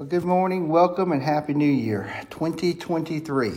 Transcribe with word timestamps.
Well, 0.00 0.08
good 0.08 0.24
morning, 0.24 0.70
welcome, 0.70 1.12
and 1.12 1.22
Happy 1.22 1.52
New 1.52 1.70
Year 1.70 2.10
2023. 2.30 3.48
You 3.50 3.56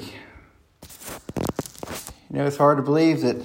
know, 2.32 2.46
it's 2.46 2.58
hard 2.58 2.76
to 2.80 2.84
believe 2.84 3.22
that 3.22 3.38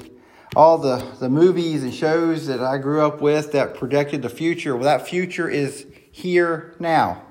all 0.56 0.78
the, 0.78 1.06
the 1.20 1.28
movies 1.28 1.84
and 1.84 1.94
shows 1.94 2.48
that 2.48 2.58
I 2.58 2.76
grew 2.78 3.06
up 3.06 3.20
with 3.20 3.52
that 3.52 3.76
projected 3.76 4.22
the 4.22 4.28
future, 4.28 4.74
well, 4.74 4.82
that 4.82 5.06
future 5.06 5.48
is 5.48 5.86
here 6.10 6.74
now 6.80 7.22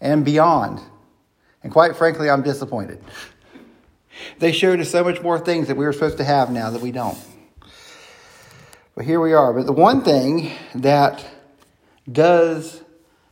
and 0.00 0.24
beyond. 0.24 0.80
And 1.62 1.70
quite 1.70 1.96
frankly, 1.96 2.30
I'm 2.30 2.40
disappointed. 2.40 2.98
They 4.38 4.52
showed 4.52 4.80
us 4.80 4.90
so 4.90 5.04
much 5.04 5.20
more 5.20 5.38
things 5.38 5.68
that 5.68 5.76
we 5.76 5.84
were 5.84 5.92
supposed 5.92 6.16
to 6.16 6.24
have 6.24 6.50
now 6.50 6.70
that 6.70 6.80
we 6.80 6.92
don't. 6.92 7.18
But 8.94 9.04
here 9.04 9.20
we 9.20 9.34
are. 9.34 9.52
But 9.52 9.66
the 9.66 9.72
one 9.72 10.02
thing 10.02 10.50
that 10.74 11.22
does 12.10 12.80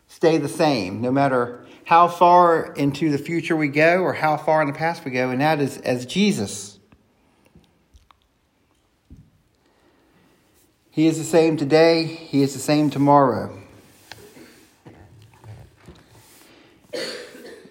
stay 0.07 0.37
the 0.37 0.49
same, 0.49 1.01
no 1.01 1.11
matter 1.11 1.62
how 1.93 2.09
far 2.09 2.73
into 2.73 3.11
the 3.11 3.19
future 3.19 3.55
we 3.55 3.69
go 3.69 4.01
or 4.01 4.15
how 4.15 4.35
far 4.35 4.63
in 4.63 4.67
the 4.67 4.73
past 4.73 5.05
we 5.05 5.11
go, 5.11 5.29
and 5.29 5.43
that 5.43 5.61
is 5.61 5.77
as 5.77 6.07
Jesus. 6.07 6.79
He 10.91 11.07
is 11.07 11.19
the 11.19 11.25
same 11.25 11.59
today, 11.59 12.05
He 12.05 12.41
is 12.41 12.55
the 12.55 12.61
same 12.61 12.89
tomorrow. 12.89 13.55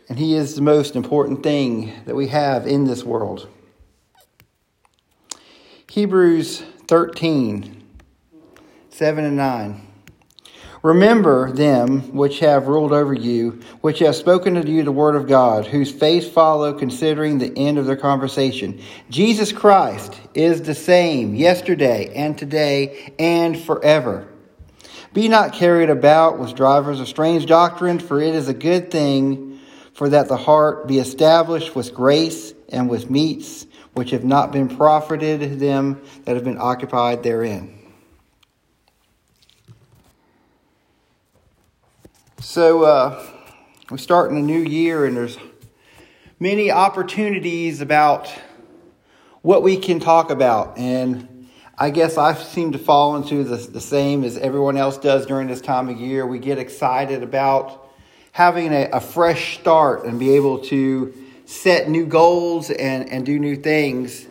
And 0.08 0.20
He 0.20 0.36
is 0.36 0.54
the 0.54 0.62
most 0.62 0.96
important 0.96 1.42
thing 1.42 1.92
that 2.06 2.14
we 2.14 2.28
have 2.28 2.68
in 2.68 2.84
this 2.84 3.04
world. 3.04 3.48
Hebrews 5.90 6.62
13 6.88 7.84
7 8.92 9.26
and 9.26 9.36
9. 9.36 9.91
Remember 10.84 11.52
them 11.52 12.12
which 12.14 12.40
have 12.40 12.68
ruled 12.68 12.92
over 12.92 13.14
you, 13.14 13.62
which 13.82 14.00
have 14.00 14.16
spoken 14.16 14.56
to 14.56 14.68
you 14.68 14.82
the 14.82 14.92
word 14.92 15.16
of 15.16 15.28
God, 15.28 15.68
whose 15.68 15.92
face 15.92 16.28
follow, 16.28 16.74
considering 16.74 17.38
the 17.38 17.56
end 17.56 17.78
of 17.78 17.86
their 17.86 17.96
conversation. 17.96 18.82
Jesus 19.10 19.52
Christ 19.52 20.20
is 20.34 20.64
the 20.64 20.74
same 20.74 21.36
yesterday 21.36 22.12
and 22.16 22.36
today 22.36 23.14
and 23.20 23.60
forever. 23.60 24.28
Be 25.14 25.28
not 25.28 25.54
carried 25.54 25.92
about 25.92 26.40
with 26.40 26.56
drivers 26.56 27.00
of 27.00 27.08
strange 27.08 27.46
doctrine, 27.46 28.00
for 28.00 28.20
it 28.20 28.34
is 28.34 28.48
a 28.48 28.54
good 28.54 28.90
thing 28.90 29.60
for 29.94 30.10
that 30.10 30.30
the 30.30 30.38
heart 30.38 30.88
be 30.88 30.98
established 30.98 31.76
with 31.76 31.94
grace 31.94 32.54
and 32.70 32.90
with 32.90 33.10
meats 33.10 33.68
which 33.94 34.12
have 34.12 34.24
not 34.24 34.52
been 34.52 34.76
profited 34.78 35.60
them 35.60 36.02
that 36.24 36.36
have 36.36 36.46
been 36.46 36.58
occupied 36.58 37.22
therein. 37.22 37.81
So 42.42 42.86
uh, 42.86 43.24
we're 43.92 44.00
starting 44.00 44.36
a 44.36 44.42
new 44.42 44.62
year, 44.62 45.06
and 45.06 45.16
there's 45.16 45.38
many 46.40 46.72
opportunities 46.72 47.82
about 47.82 48.34
what 49.44 49.62
we 49.62 49.78
can 49.78 50.00
talk 50.00 50.32
about. 50.32 50.76
And 50.76 51.48
I 51.78 51.92
guess 51.92 52.18
I 52.18 52.34
seem 52.34 52.72
to 52.72 52.80
fall 52.80 53.16
into 53.16 53.44
the, 53.44 53.58
the 53.58 53.80
same 53.80 54.24
as 54.24 54.40
everyone 54.40 54.76
else 54.76 54.98
does 54.98 55.28
during 55.28 55.50
this 55.50 55.62
time 55.62 55.88
of 55.88 56.00
year. 56.00 56.26
We 56.26 56.40
get 56.40 56.58
excited 56.58 57.22
about 57.22 57.88
having 58.32 58.74
a, 58.74 58.90
a 58.92 59.00
fresh 59.00 59.60
start 59.60 60.06
and 60.06 60.20
be 60.20 60.36
able 60.36 60.62
to 60.66 61.14
set 61.46 61.90
new 61.90 62.08
goals 62.08 62.72
and, 62.72 63.08
and 63.12 63.24
do 63.24 63.38
new 63.38 63.56
things. 63.56 64.26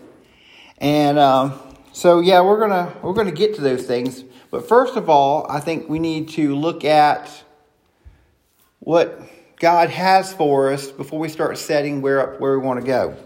And 0.79 1.17
um, 1.17 1.61
so, 1.93 2.19
yeah, 2.19 2.41
we're 2.41 2.59
gonna 2.59 2.93
we're 3.03 3.15
gonna 3.15 3.31
get 3.31 3.55
to 3.55 3.61
those 3.61 3.87
things. 3.87 4.25
But 4.51 4.67
first 4.69 4.97
of 4.97 5.09
all, 5.09 5.47
I 5.49 5.61
think 5.61 5.89
we 5.89 6.01
need 6.01 6.31
to 6.31 6.57
look 6.57 6.85
at 6.85 7.45
what 8.81 9.21
God 9.57 9.91
has 9.91 10.33
for 10.33 10.73
us 10.73 10.91
before 10.91 11.19
we 11.19 11.29
start 11.29 11.59
setting 11.59 12.01
where, 12.01 12.21
up 12.21 12.41
where 12.41 12.59
we 12.59 12.67
want 12.67 12.81
to 12.81 12.87
go. 12.87 13.17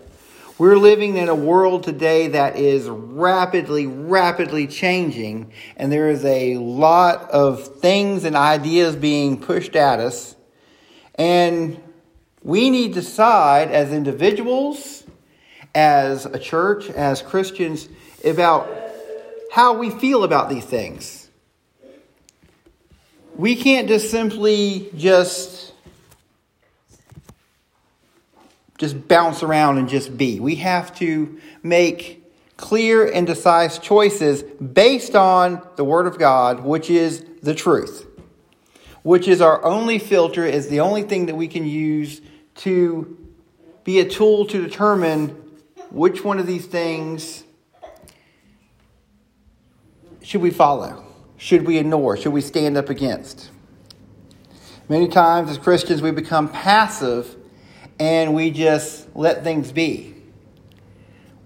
We're 0.59 0.77
living 0.77 1.17
in 1.17 1.29
a 1.29 1.35
world 1.35 1.85
today 1.85 2.29
that 2.29 2.57
is 2.57 2.89
rapidly, 2.89 3.87
rapidly 3.87 4.67
changing, 4.67 5.53
and 5.77 5.91
there 5.91 6.11
is 6.11 6.25
a 6.25 6.57
lot 6.59 7.31
of 7.31 7.79
things 7.79 8.25
and 8.25 8.37
ideas 8.37 8.95
being 8.95 9.41
pushed 9.41 9.75
at 9.75 10.01
us. 10.01 10.37
And 11.17 11.81
we 12.43 12.71
need 12.71 12.95
to 12.95 13.01
decide 13.01 13.71
as 13.71 13.93
individuals, 13.93 15.05
as 15.75 16.27
a 16.27 16.39
church, 16.39 16.91
as 16.91 17.23
Christians, 17.23 17.89
about 18.25 18.69
how 19.53 19.75
we 19.75 19.91
feel 19.91 20.25
about 20.25 20.49
these 20.49 20.65
things 20.65 21.24
we 23.37 23.57
can't 23.57 23.89
just 23.89 24.11
simply 24.11 24.91
just 24.97 25.73
just 28.79 29.07
bounce 29.07 29.43
around 29.43 29.79
and 29.79 29.89
just 29.89 30.17
be. 30.17 30.41
We 30.41 30.57
have 30.57 30.95
to 30.97 31.39
make 31.63 32.23
clear 32.57 33.07
and 33.07 33.27
decisive 33.27 33.83
choices 33.83 34.43
based 34.43 35.15
on 35.15 35.67
the 35.77 35.85
word 35.85 36.07
of 36.07 36.19
God, 36.19 36.65
which 36.65 36.91
is 36.91 37.25
the 37.43 37.55
truth. 37.55 38.07
Which 39.03 39.29
is 39.29 39.41
our 39.41 39.63
only 39.65 39.99
filter, 39.99 40.45
is 40.45 40.69
the 40.69 40.81
only 40.81 41.03
thing 41.03 41.27
that 41.27 41.37
we 41.37 41.47
can 41.47 41.67
use 41.67 42.21
to 42.57 43.17
be 43.85 44.01
a 44.01 44.09
tool 44.09 44.47
to 44.47 44.63
determine 44.63 45.29
which 45.91 46.25
one 46.25 46.39
of 46.39 46.47
these 46.47 46.67
things 46.67 47.45
should 50.23 50.41
we 50.41 50.51
follow 50.51 51.04
should 51.45 51.67
we 51.67 51.77
ignore? 51.77 52.17
Should 52.17 52.33
we 52.33 52.41
stand 52.41 52.79
up 52.79 52.89
against? 52.89 53.51
Many 54.89 55.09
times 55.09 55.51
as 55.51 55.59
Christians, 55.59 56.01
we 56.01 56.11
become 56.11 56.49
passive 56.49 57.37
and 57.99 58.35
we 58.35 58.51
just 58.51 59.15
let 59.15 59.45
things 59.45 59.71
be. 59.71 60.15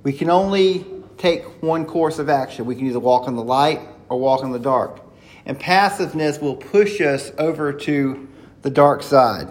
We 0.05 0.13
can 0.13 0.31
only 0.31 0.87
take 1.17 1.43
one 1.61 1.85
course 1.85 2.21
of 2.21 2.29
action. 2.29 2.65
We 2.65 2.77
can 2.77 2.87
either 2.87 3.01
walk 3.01 3.27
in 3.27 3.35
the 3.35 3.43
light 3.43 3.81
or 4.09 4.21
walk 4.21 4.45
in 4.45 4.53
the 4.53 4.61
dark. 4.61 5.01
And 5.45 5.59
passiveness 5.59 6.39
will 6.41 6.55
push 6.55 7.01
us 7.01 7.33
over 7.37 7.73
to 7.73 8.29
the 8.63 8.71
dark 8.71 9.03
side. 9.03 9.49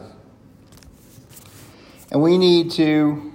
And 2.09 2.22
we 2.22 2.38
need 2.38 2.72
to 2.72 3.34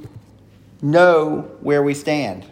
know 0.80 1.42
where 1.60 1.82
we 1.82 1.92
stand. 1.92 2.46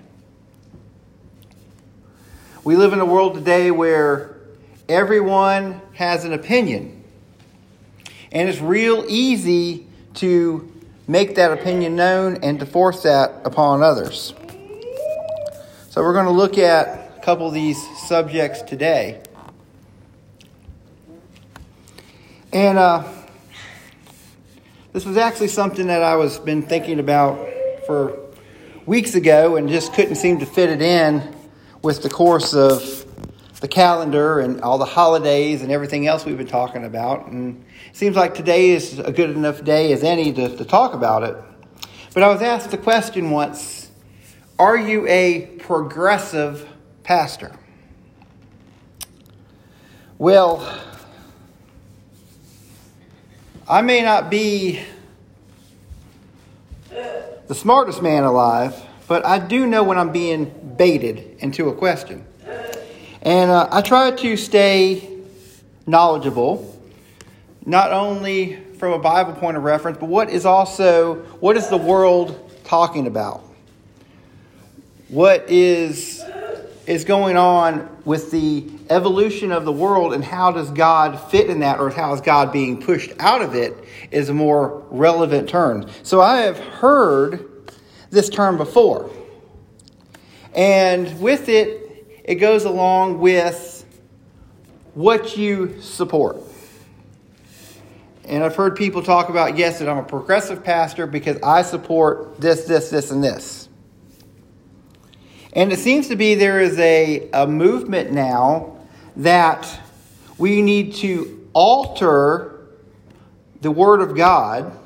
We 2.62 2.76
live 2.76 2.92
in 2.92 3.00
a 3.00 3.06
world 3.06 3.32
today 3.32 3.70
where 3.70 4.36
everyone 4.90 5.80
has 5.94 6.24
an 6.24 6.32
opinion. 6.32 7.04
And 8.32 8.48
it's 8.48 8.60
real 8.60 9.04
easy 9.08 9.86
to 10.14 10.70
make 11.06 11.36
that 11.36 11.52
opinion 11.52 11.96
known 11.96 12.38
and 12.42 12.58
to 12.60 12.66
force 12.66 13.04
that 13.04 13.32
upon 13.44 13.82
others. 13.82 14.34
So 15.90 16.02
we're 16.02 16.12
going 16.12 16.26
to 16.26 16.32
look 16.32 16.58
at 16.58 17.16
a 17.16 17.20
couple 17.20 17.46
of 17.46 17.54
these 17.54 17.78
subjects 18.06 18.62
today. 18.62 19.22
And 22.52 22.78
uh, 22.78 23.04
this 24.92 25.04
was 25.04 25.16
actually 25.16 25.48
something 25.48 25.86
that 25.86 26.02
I 26.02 26.16
was 26.16 26.38
been 26.38 26.62
thinking 26.62 26.98
about 26.98 27.48
for 27.86 28.18
weeks 28.86 29.14
ago 29.14 29.56
and 29.56 29.68
just 29.68 29.92
couldn't 29.92 30.16
seem 30.16 30.40
to 30.40 30.46
fit 30.46 30.68
it 30.68 30.82
in 30.82 31.36
with 31.82 32.02
the 32.02 32.10
course 32.10 32.54
of 32.54 33.06
the 33.60 33.68
calendar 33.68 34.40
and 34.40 34.62
all 34.62 34.78
the 34.78 34.86
holidays 34.86 35.62
and 35.62 35.70
everything 35.70 36.06
else 36.06 36.24
we've 36.24 36.38
been 36.38 36.46
talking 36.46 36.84
about. 36.84 37.26
And 37.26 37.64
it 37.88 37.96
seems 37.96 38.16
like 38.16 38.34
today 38.34 38.70
is 38.70 38.98
a 38.98 39.12
good 39.12 39.30
enough 39.30 39.62
day 39.62 39.92
as 39.92 40.02
any 40.02 40.32
to, 40.32 40.56
to 40.56 40.64
talk 40.64 40.94
about 40.94 41.22
it. 41.22 41.36
But 42.14 42.22
I 42.22 42.28
was 42.28 42.42
asked 42.42 42.70
the 42.70 42.78
question 42.78 43.30
once 43.30 43.90
Are 44.58 44.76
you 44.76 45.06
a 45.06 45.42
progressive 45.58 46.66
pastor? 47.02 47.54
Well, 50.18 50.66
I 53.68 53.82
may 53.82 54.02
not 54.02 54.30
be 54.30 54.80
the 56.90 57.54
smartest 57.54 58.02
man 58.02 58.24
alive, 58.24 58.80
but 59.06 59.24
I 59.24 59.38
do 59.38 59.66
know 59.66 59.82
when 59.82 59.98
I'm 59.98 60.12
being 60.12 60.74
baited 60.76 61.36
into 61.38 61.68
a 61.68 61.74
question. 61.74 62.24
And 63.22 63.50
uh, 63.50 63.68
I 63.70 63.82
try 63.82 64.10
to 64.10 64.36
stay 64.36 65.18
knowledgeable, 65.86 66.80
not 67.66 67.92
only 67.92 68.56
from 68.78 68.92
a 68.92 68.98
Bible 68.98 69.34
point 69.34 69.58
of 69.58 69.62
reference, 69.62 69.98
but 69.98 70.08
what 70.08 70.30
is 70.30 70.46
also 70.46 71.16
what 71.40 71.56
is 71.56 71.68
the 71.68 71.76
world 71.76 72.50
talking 72.64 73.06
about? 73.06 73.42
What 75.08 75.50
is 75.50 76.22
is 76.86 77.04
going 77.04 77.36
on 77.36 77.88
with 78.04 78.30
the 78.30 78.66
evolution 78.88 79.52
of 79.52 79.64
the 79.64 79.72
world 79.72 80.14
and 80.14 80.24
how 80.24 80.50
does 80.50 80.70
God 80.70 81.20
fit 81.30 81.50
in 81.50 81.60
that 81.60 81.78
or 81.78 81.90
how 81.90 82.14
is 82.14 82.20
God 82.20 82.52
being 82.52 82.80
pushed 82.80 83.12
out 83.20 83.42
of 83.42 83.54
it 83.54 83.76
is 84.10 84.28
a 84.28 84.34
more 84.34 84.82
relevant 84.90 85.48
term. 85.48 85.88
So 86.02 86.20
I 86.20 86.38
have 86.38 86.58
heard 86.58 87.70
this 88.10 88.28
term 88.28 88.56
before. 88.56 89.10
And 90.52 91.20
with 91.20 91.48
it 91.48 91.79
it 92.30 92.36
goes 92.36 92.64
along 92.64 93.18
with 93.18 93.84
what 94.94 95.36
you 95.36 95.82
support. 95.82 96.36
And 98.24 98.44
I've 98.44 98.54
heard 98.54 98.76
people 98.76 99.02
talk 99.02 99.30
about, 99.30 99.58
yes, 99.58 99.80
that 99.80 99.88
I'm 99.88 99.98
a 99.98 100.04
progressive 100.04 100.62
pastor 100.62 101.08
because 101.08 101.42
I 101.42 101.62
support 101.62 102.40
this, 102.40 102.66
this, 102.66 102.88
this, 102.88 103.10
and 103.10 103.24
this. 103.24 103.68
And 105.54 105.72
it 105.72 105.80
seems 105.80 106.06
to 106.06 106.14
be 106.14 106.36
there 106.36 106.60
is 106.60 106.78
a, 106.78 107.28
a 107.32 107.48
movement 107.48 108.12
now 108.12 108.76
that 109.16 109.80
we 110.38 110.62
need 110.62 110.94
to 110.96 111.48
alter 111.52 112.60
the 113.60 113.72
Word 113.72 114.00
of 114.02 114.16
God 114.16 114.78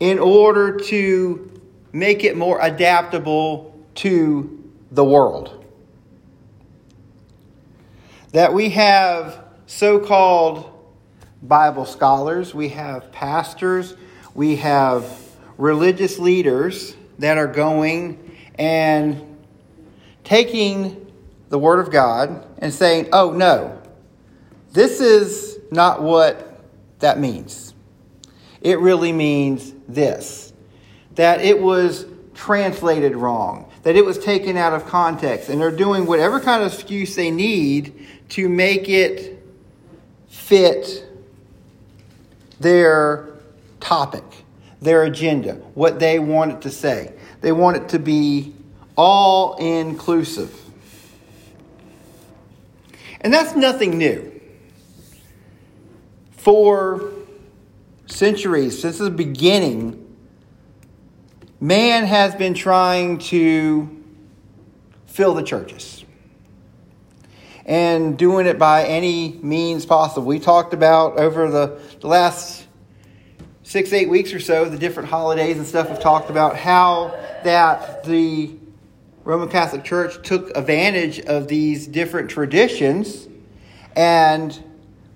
in 0.00 0.18
order 0.18 0.76
to 0.80 1.62
make 1.94 2.24
it 2.24 2.36
more 2.36 2.60
adaptable 2.60 3.74
to 3.94 4.70
the 4.90 5.02
world. 5.02 5.60
That 8.32 8.54
we 8.54 8.70
have 8.70 9.44
so 9.66 9.98
called 9.98 10.70
Bible 11.42 11.84
scholars, 11.84 12.54
we 12.54 12.70
have 12.70 13.12
pastors, 13.12 13.94
we 14.34 14.56
have 14.56 15.04
religious 15.58 16.18
leaders 16.18 16.96
that 17.18 17.36
are 17.36 17.46
going 17.46 18.38
and 18.58 19.36
taking 20.24 21.12
the 21.50 21.58
Word 21.58 21.78
of 21.78 21.90
God 21.92 22.46
and 22.58 22.72
saying, 22.72 23.08
oh, 23.12 23.32
no, 23.32 23.80
this 24.72 25.00
is 25.00 25.58
not 25.70 26.02
what 26.02 26.58
that 27.00 27.18
means. 27.18 27.74
It 28.62 28.78
really 28.78 29.12
means 29.12 29.72
this 29.88 30.52
that 31.16 31.42
it 31.42 31.60
was 31.60 32.06
translated 32.32 33.14
wrong, 33.14 33.70
that 33.82 33.96
it 33.96 34.02
was 34.02 34.18
taken 34.18 34.56
out 34.56 34.72
of 34.72 34.86
context, 34.86 35.50
and 35.50 35.60
they're 35.60 35.70
doing 35.70 36.06
whatever 36.06 36.40
kind 36.40 36.62
of 36.62 36.72
excuse 36.72 37.14
they 37.14 37.30
need 37.30 38.06
to 38.32 38.48
make 38.48 38.88
it 38.88 39.44
fit 40.26 41.06
their 42.60 43.28
topic, 43.78 44.24
their 44.80 45.02
agenda, 45.02 45.56
what 45.74 45.98
they 45.98 46.18
want 46.18 46.50
it 46.50 46.62
to 46.62 46.70
say. 46.70 47.12
They 47.42 47.52
want 47.52 47.76
it 47.76 47.90
to 47.90 47.98
be 47.98 48.54
all 48.96 49.56
inclusive. 49.56 50.58
And 53.20 53.34
that's 53.34 53.54
nothing 53.54 53.98
new. 53.98 54.40
For 56.38 57.12
centuries, 58.06 58.80
since 58.80 58.96
the 58.96 59.10
beginning, 59.10 60.16
man 61.60 62.06
has 62.06 62.34
been 62.34 62.54
trying 62.54 63.18
to 63.18 64.04
fill 65.04 65.34
the 65.34 65.42
churches 65.42 66.02
and 67.64 68.18
doing 68.18 68.46
it 68.46 68.58
by 68.58 68.84
any 68.84 69.38
means 69.42 69.86
possible. 69.86 70.26
We 70.26 70.38
talked 70.38 70.74
about 70.74 71.18
over 71.18 71.50
the, 71.50 71.80
the 72.00 72.06
last 72.08 72.66
six, 73.62 73.92
eight 73.92 74.08
weeks 74.08 74.32
or 74.32 74.40
so, 74.40 74.66
the 74.66 74.78
different 74.78 75.08
holidays 75.08 75.56
and 75.56 75.66
stuff, 75.66 75.88
we've 75.88 76.00
talked 76.00 76.30
about 76.30 76.56
how 76.56 77.08
that 77.44 78.04
the 78.04 78.50
Roman 79.24 79.48
Catholic 79.48 79.84
Church 79.84 80.26
took 80.26 80.56
advantage 80.56 81.20
of 81.20 81.46
these 81.46 81.86
different 81.86 82.28
traditions 82.28 83.28
and 83.94 84.62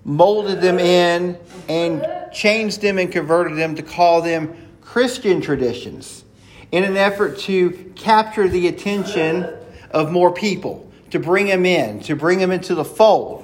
molded 0.04 0.60
them 0.60 0.78
in 0.78 1.36
and 1.68 2.06
changed 2.32 2.80
them 2.80 2.98
and 2.98 3.10
converted 3.10 3.58
them 3.58 3.74
to 3.74 3.82
call 3.82 4.22
them 4.22 4.56
Christian 4.80 5.40
traditions 5.40 6.24
in 6.70 6.84
an 6.84 6.96
effort 6.96 7.38
to 7.40 7.70
capture 7.96 8.48
the 8.48 8.68
attention 8.68 9.52
of 9.90 10.12
more 10.12 10.32
people, 10.32 10.85
to 11.10 11.18
bring 11.18 11.46
them 11.46 11.64
in, 11.64 12.00
to 12.00 12.16
bring 12.16 12.38
them 12.38 12.50
into 12.50 12.74
the 12.74 12.84
fold. 12.84 13.42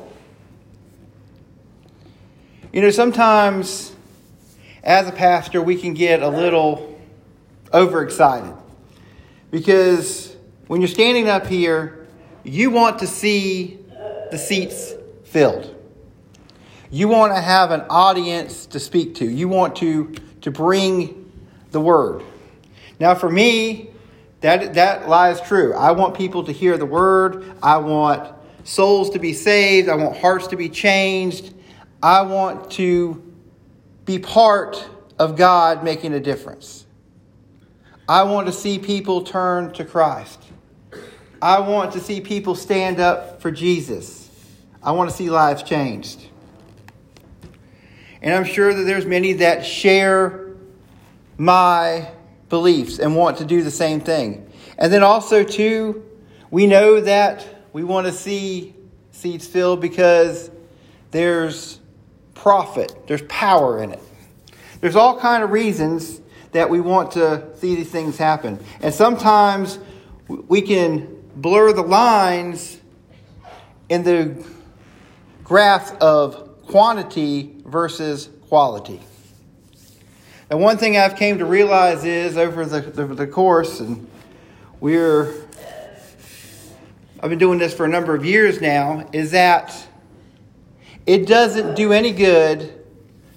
You 2.73 2.83
know, 2.83 2.91
sometimes 2.91 3.95
as 4.83 5.07
a 5.07 5.13
pastor, 5.13 5.63
we 5.63 5.77
can 5.77 5.95
get 5.95 6.23
a 6.23 6.29
little 6.29 6.99
overexcited 7.73 8.55
because 9.51 10.35
when 10.67 10.81
you're 10.81 10.89
standing 10.89 11.29
up 11.29 11.47
here, 11.47 12.07
you 12.45 12.71
want 12.71 12.99
to 13.01 13.07
see 13.07 13.79
the 14.31 14.39
seats 14.39 14.95
filled. 15.25 15.75
You 16.91 17.09
want 17.09 17.35
to 17.35 17.41
have 17.41 17.71
an 17.71 17.83
audience 17.89 18.67
to 18.67 18.81
speak 18.81 19.15
to. 19.17 19.25
You 19.25 19.49
want 19.49 19.77
to, 19.77 20.15
to 20.41 20.51
bring 20.51 21.31
the 21.71 21.81
word. 21.81 22.23
Now, 22.99 23.15
for 23.15 23.31
me, 23.31 23.92
that, 24.43 24.75
that 24.75 25.09
lies 25.09 25.41
true. 25.41 25.73
I 25.75 25.93
want 25.93 26.17
people 26.17 26.45
to 26.45 26.53
hear 26.53 26.77
the 26.77 26.87
word. 26.87 27.45
I 27.63 27.79
want 27.79 28.35
souls 28.65 29.11
to 29.11 29.19
be 29.19 29.33
saved. 29.33 29.89
I 29.89 29.95
want 29.95 30.17
hearts 30.17 30.49
to 30.49 30.57
be 30.57 30.69
changed. 30.69 31.55
I 32.03 32.23
want 32.23 32.71
to 32.73 33.23
be 34.05 34.19
part 34.19 34.89
of 35.19 35.37
God 35.37 35.85
making 35.85 36.13
a 36.13 36.21
difference. 36.21 36.85
I 38.09 38.25
want 38.25 38.49
to 38.49 38.53
see 38.53 38.81
people 38.81 39.23
turn 39.23 39.73
to 39.75 39.85
Christ. 39.85 40.43
I 41.41 41.61
want 41.61 41.93
to 41.93 42.01
see 42.01 42.21
people 42.21 42.55
stand 42.57 42.99
up 42.99 43.41
for 43.41 43.51
Jesus. 43.51 44.29
I 44.83 44.91
want 44.93 45.09
to 45.11 45.17
see 45.17 45.31
lives 45.31 45.63
changed. 45.63 46.27
And 48.21 48.35
I'm 48.35 48.45
sure 48.45 48.75
that 48.75 48.83
there's 48.83 49.07
many 49.07 49.35
that 49.35 49.65
share 49.65 50.51
my 51.39 52.09
beliefs 52.53 52.99
and 52.99 53.17
want 53.17 53.39
to 53.39 53.47
do 53.47 53.63
the 53.63 53.71
same 53.71 53.99
thing. 53.99 54.47
And 54.77 54.93
then 54.93 55.03
also 55.03 55.43
too, 55.43 56.05
we 56.51 56.67
know 56.67 57.01
that 57.01 57.47
we 57.73 57.83
want 57.83 58.07
to 58.07 58.13
see 58.13 58.75
seeds 59.11 59.47
filled 59.47 59.81
because 59.81 60.51
there's 61.13 61.81
profit, 62.35 62.95
there's 63.07 63.23
power 63.23 63.83
in 63.83 63.91
it. 63.93 64.01
There's 64.83 64.97
all 64.97 65.19
kind 65.19 65.43
of 65.43 65.51
reasons 65.51 66.21
that 66.51 66.69
we 66.69 66.83
want 66.83 67.13
to 67.13 67.57
see 67.57 67.75
these 67.75 67.91
things 67.91 68.19
happen. 68.19 68.63
And 68.83 68.93
sometimes 68.93 69.79
we 70.29 70.61
can 70.61 71.23
blur 71.35 71.73
the 71.73 71.81
lines 71.83 72.79
in 73.89 74.03
the 74.03 74.47
graph 75.43 75.97
of 76.03 76.67
quantity 76.67 77.57
versus 77.65 78.29
quality. 78.49 79.01
And 80.53 80.61
one 80.61 80.77
thing 80.77 80.99
I've 80.99 81.17
came 81.17 81.39
to 81.39 81.47
realize 81.47 82.05
is 82.05 82.37
over 82.37 82.67
the, 82.67 82.83
the, 82.83 83.07
the 83.07 83.27
course, 83.27 83.81
and 83.81 84.07
we're 84.81 85.35
I've 87.23 87.31
been 87.31 87.39
doing 87.39 87.59
this 87.59 87.73
for 87.73 87.87
a 87.87 87.89
number 87.89 88.15
of 88.15 88.23
years 88.27 88.61
now, 88.61 89.09
is 89.15 89.31
that 89.31 89.75
it 91.07 91.27
doesn't 91.27 91.75
do 91.75 91.95
any 91.95 92.13
good 92.13 92.85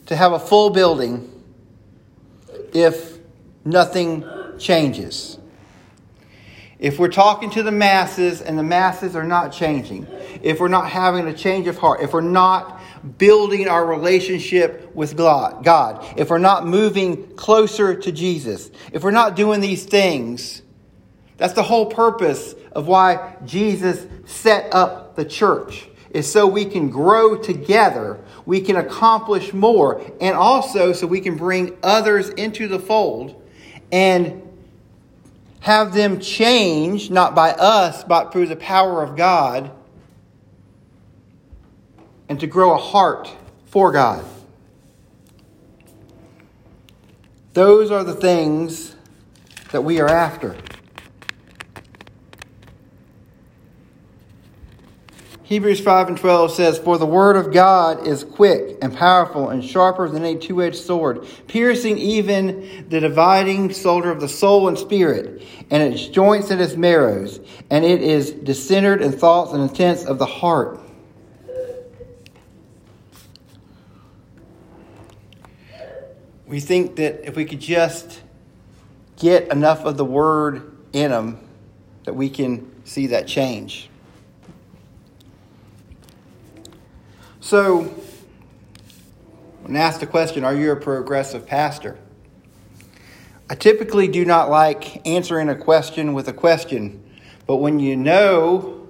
to 0.08 0.16
have 0.18 0.34
a 0.34 0.40
full 0.40 0.72
building 0.72 1.32
if 2.74 3.18
nothing 3.64 4.26
changes. 4.60 5.40
If 6.80 7.00
we're 7.00 7.08
talking 7.08 7.50
to 7.52 7.64
the 7.64 7.72
masses 7.72 8.42
and 8.42 8.60
the 8.60 8.64
masses 8.64 9.16
are 9.16 9.24
not 9.24 9.54
changing, 9.54 10.06
if 10.44 10.60
we're 10.60 10.68
not 10.68 10.90
having 10.90 11.30
a 11.30 11.34
change 11.34 11.68
of 11.68 11.78
heart, 11.78 12.02
if 12.02 12.12
we're 12.12 12.20
not 12.20 12.75
building 13.06 13.68
our 13.68 13.86
relationship 13.86 14.94
with 14.96 15.16
God, 15.16 16.06
if 16.18 16.30
we're 16.30 16.38
not 16.38 16.66
moving 16.66 17.36
closer 17.36 17.96
to 17.96 18.12
Jesus, 18.12 18.72
if 18.92 19.04
we're 19.04 19.12
not 19.12 19.36
doing 19.36 19.62
these 19.62 19.86
things, 19.86 20.62
that's 21.38 21.54
the 21.54 21.64
whole 21.64 21.86
purpose 21.86 22.56
of 22.72 22.88
why 22.88 23.36
Jesus 23.46 24.06
set 24.26 24.74
up 24.74 25.16
the 25.16 25.26
church, 25.26 25.88
is 26.12 26.32
so 26.32 26.48
we 26.48 26.66
can 26.66 26.90
grow 26.90 27.38
together, 27.38 28.20
we 28.46 28.62
can 28.62 28.78
accomplish 28.78 29.54
more, 29.54 30.02
and 30.22 30.36
also 30.36 30.94
so 30.94 31.06
we 31.08 31.20
can 31.20 31.36
bring 31.36 31.78
others 31.84 32.30
into 32.30 32.68
the 32.68 32.80
fold 32.80 33.42
and 33.92 34.42
have 35.60 35.94
them 35.94 36.20
change, 36.20 37.10
not 37.10 37.36
by 37.36 37.52
us, 37.52 38.04
but 38.04 38.32
through 38.32 38.48
the 38.48 38.56
power 38.56 39.04
of 39.04 39.18
God, 39.18 39.72
and 42.30 42.40
to 42.40 42.48
grow 42.48 42.74
a 42.74 42.78
heart 42.78 43.32
for 43.66 43.92
God. 43.92 44.26
Those 47.54 47.92
are 47.92 48.04
the 48.04 48.16
things 48.16 48.96
that 49.72 49.82
we 49.82 50.00
are 50.00 50.10
after. 50.10 50.56
Hebrews 55.46 55.80
5 55.80 56.08
and 56.08 56.18
12 56.18 56.52
says, 56.52 56.80
For 56.80 56.98
the 56.98 57.06
word 57.06 57.36
of 57.36 57.54
God 57.54 58.08
is 58.08 58.24
quick 58.24 58.80
and 58.82 58.92
powerful 58.92 59.50
and 59.50 59.64
sharper 59.64 60.10
than 60.10 60.26
a 60.26 60.36
two 60.36 60.64
edged 60.64 60.76
sword, 60.76 61.28
piercing 61.48 62.00
even 62.00 62.88
the 62.90 63.00
dividing 63.00 63.70
shoulder 63.70 64.10
of 64.10 64.20
the 64.20 64.28
soul 64.28 64.68
and 64.68 64.78
spirit, 64.78 65.44
and 65.70 65.84
its 65.84 66.08
joints 66.08 66.50
and 66.50 66.60
its 66.60 66.76
marrows, 66.76 67.40
and 67.70 67.86
it 67.86 68.02
is 68.02 68.32
discerner 68.32 68.98
in 68.98 69.12
thoughts 69.12 69.54
and 69.54 69.62
intents 69.62 70.04
of 70.04 70.18
the 70.18 70.26
heart. 70.26 70.80
We 76.48 76.60
think 76.60 76.98
that 76.98 77.28
if 77.28 77.36
we 77.36 77.46
could 77.46 77.60
just 77.60 78.22
get 79.18 79.52
enough 79.52 79.86
of 79.86 79.98
the 79.98 80.06
word 80.06 80.76
in 80.94 81.12
them, 81.12 81.40
that 82.04 82.14
we 82.14 82.30
can 82.30 82.72
see 82.86 83.08
that 83.08 83.28
change. 83.28 83.90
So, 87.40 87.84
when 89.62 89.76
asked 89.76 90.00
the 90.00 90.08
question, 90.08 90.44
Are 90.44 90.56
you 90.56 90.72
a 90.72 90.76
progressive 90.76 91.48
pastor? 91.48 91.98
I 93.50 93.56
typically 93.56 94.08
do 94.08 94.26
not 94.26 94.50
like 94.50 95.06
answering 95.08 95.50
a 95.50 95.56
question 95.56 96.14
with 96.14 96.28
a 96.28 96.34
question, 96.34 97.04
but 97.46 97.58
when 97.58 97.80
you 97.80 97.96
know 97.96 98.88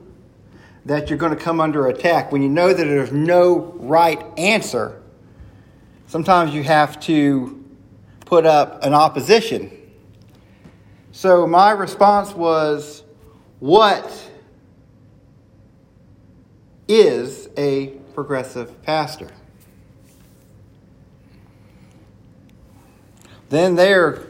that 0.85 1.09
you're 1.09 1.17
going 1.17 1.35
to 1.35 1.41
come 1.41 1.59
under 1.59 1.87
attack, 1.87 2.31
when 2.31 2.41
you 2.41 2.49
know 2.49 2.69
that 2.69 2.83
there's 2.85 3.11
no 3.11 3.73
right 3.77 4.23
answer, 4.37 5.01
sometimes 6.07 6.53
you 6.53 6.63
have 6.63 6.99
to 7.01 7.63
put 8.25 8.45
up 8.45 8.83
an 8.83 8.93
opposition. 8.93 9.71
So 11.11 11.47
my 11.47 11.71
response 11.71 12.33
was, 12.33 13.03
What 13.59 14.29
is 16.87 17.49
a 17.57 17.87
progressive 18.13 18.81
pastor? 18.83 19.29
Then 23.49 23.75
they're 23.75 24.27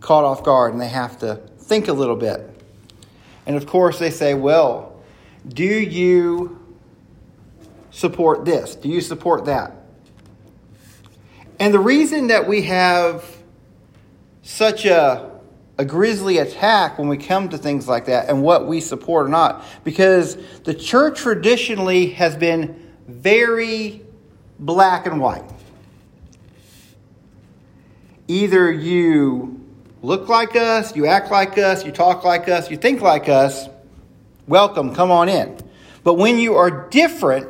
caught 0.00 0.24
off 0.24 0.44
guard 0.44 0.72
and 0.72 0.80
they 0.80 0.88
have 0.88 1.18
to 1.18 1.36
think 1.58 1.88
a 1.88 1.92
little 1.92 2.16
bit. 2.16 2.48
And 3.46 3.56
of 3.56 3.66
course, 3.66 3.98
they 3.98 4.10
say, 4.10 4.34
Well, 4.34 5.02
do 5.48 5.64
you 5.64 6.60
support 7.90 8.44
this? 8.44 8.74
Do 8.74 8.88
you 8.88 9.00
support 9.00 9.46
that? 9.46 9.75
And 11.58 11.72
the 11.72 11.78
reason 11.78 12.26
that 12.26 12.46
we 12.46 12.62
have 12.62 13.24
such 14.42 14.84
a, 14.84 15.30
a 15.78 15.84
grisly 15.84 16.38
attack 16.38 16.98
when 16.98 17.08
we 17.08 17.16
come 17.16 17.48
to 17.48 17.58
things 17.58 17.88
like 17.88 18.06
that 18.06 18.28
and 18.28 18.42
what 18.42 18.66
we 18.66 18.80
support 18.80 19.26
or 19.26 19.28
not, 19.28 19.64
because 19.82 20.36
the 20.64 20.74
church 20.74 21.18
traditionally 21.18 22.10
has 22.10 22.36
been 22.36 22.92
very 23.08 24.02
black 24.58 25.06
and 25.06 25.20
white. 25.20 25.44
Either 28.28 28.70
you 28.70 29.60
look 30.02 30.28
like 30.28 30.56
us, 30.56 30.94
you 30.94 31.06
act 31.06 31.30
like 31.30 31.56
us, 31.56 31.84
you 31.84 31.92
talk 31.92 32.22
like 32.24 32.48
us, 32.48 32.70
you 32.70 32.76
think 32.76 33.00
like 33.00 33.28
us, 33.28 33.68
welcome, 34.46 34.94
come 34.94 35.10
on 35.10 35.28
in. 35.28 35.58
But 36.04 36.14
when 36.14 36.38
you 36.38 36.54
are 36.54 36.88
different, 36.88 37.48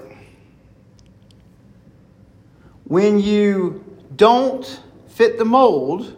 when 2.84 3.18
you 3.20 3.85
don't 4.16 4.80
fit 5.08 5.38
the 5.38 5.44
mold, 5.44 6.16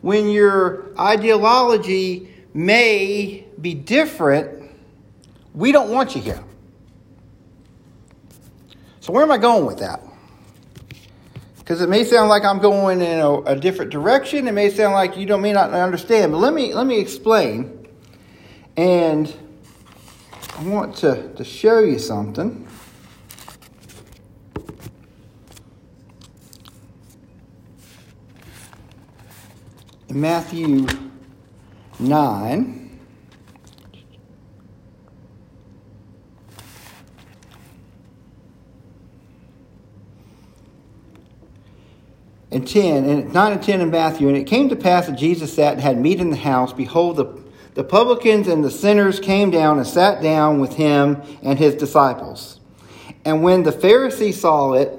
when 0.00 0.28
your 0.28 0.92
ideology 0.98 2.32
may 2.54 3.46
be 3.60 3.74
different, 3.74 4.70
we 5.54 5.72
don't 5.72 5.90
want 5.90 6.14
you 6.14 6.22
here. 6.22 6.42
So, 9.00 9.12
where 9.12 9.22
am 9.22 9.30
I 9.30 9.38
going 9.38 9.66
with 9.66 9.78
that? 9.78 10.02
Because 11.58 11.80
it 11.80 11.88
may 11.88 12.04
sound 12.04 12.28
like 12.28 12.44
I'm 12.44 12.60
going 12.60 13.00
in 13.00 13.18
a, 13.18 13.40
a, 13.42 13.56
different 13.56 13.90
direction. 13.90 14.46
It 14.46 14.52
may 14.52 14.70
sound 14.70 14.94
like 14.94 15.16
you 15.16 15.26
don't 15.26 15.42
may 15.42 15.52
not 15.52 15.70
understand. 15.72 16.30
But 16.30 16.38
let 16.38 16.54
me 16.54 16.72
let 16.72 16.86
me 16.86 17.00
explain. 17.00 17.88
And 18.76 19.34
I 20.56 20.62
want 20.62 20.96
to, 20.96 21.32
to 21.34 21.44
show 21.44 21.80
you 21.80 21.98
something. 21.98 22.65
Matthew 30.16 30.86
9. 31.98 32.82
and 42.50 42.66
10, 42.66 43.04
and 43.04 43.34
9 43.34 43.52
and 43.52 43.62
10 43.62 43.80
in 43.82 43.90
Matthew. 43.90 44.28
And 44.28 44.36
it 44.38 44.44
came 44.44 44.70
to 44.70 44.76
pass 44.76 45.06
that 45.06 45.18
Jesus 45.18 45.52
sat 45.52 45.74
and 45.74 45.82
had 45.82 45.98
meat 45.98 46.18
in 46.18 46.30
the 46.30 46.36
house. 46.36 46.72
Behold, 46.72 47.16
the, 47.16 47.38
the 47.74 47.84
publicans 47.84 48.48
and 48.48 48.64
the 48.64 48.70
sinners 48.70 49.20
came 49.20 49.50
down 49.50 49.76
and 49.76 49.86
sat 49.86 50.22
down 50.22 50.60
with 50.60 50.76
him 50.76 51.20
and 51.42 51.58
his 51.58 51.74
disciples. 51.74 52.58
And 53.26 53.42
when 53.42 53.64
the 53.64 53.72
Pharisees 53.72 54.40
saw 54.40 54.72
it, 54.72 54.98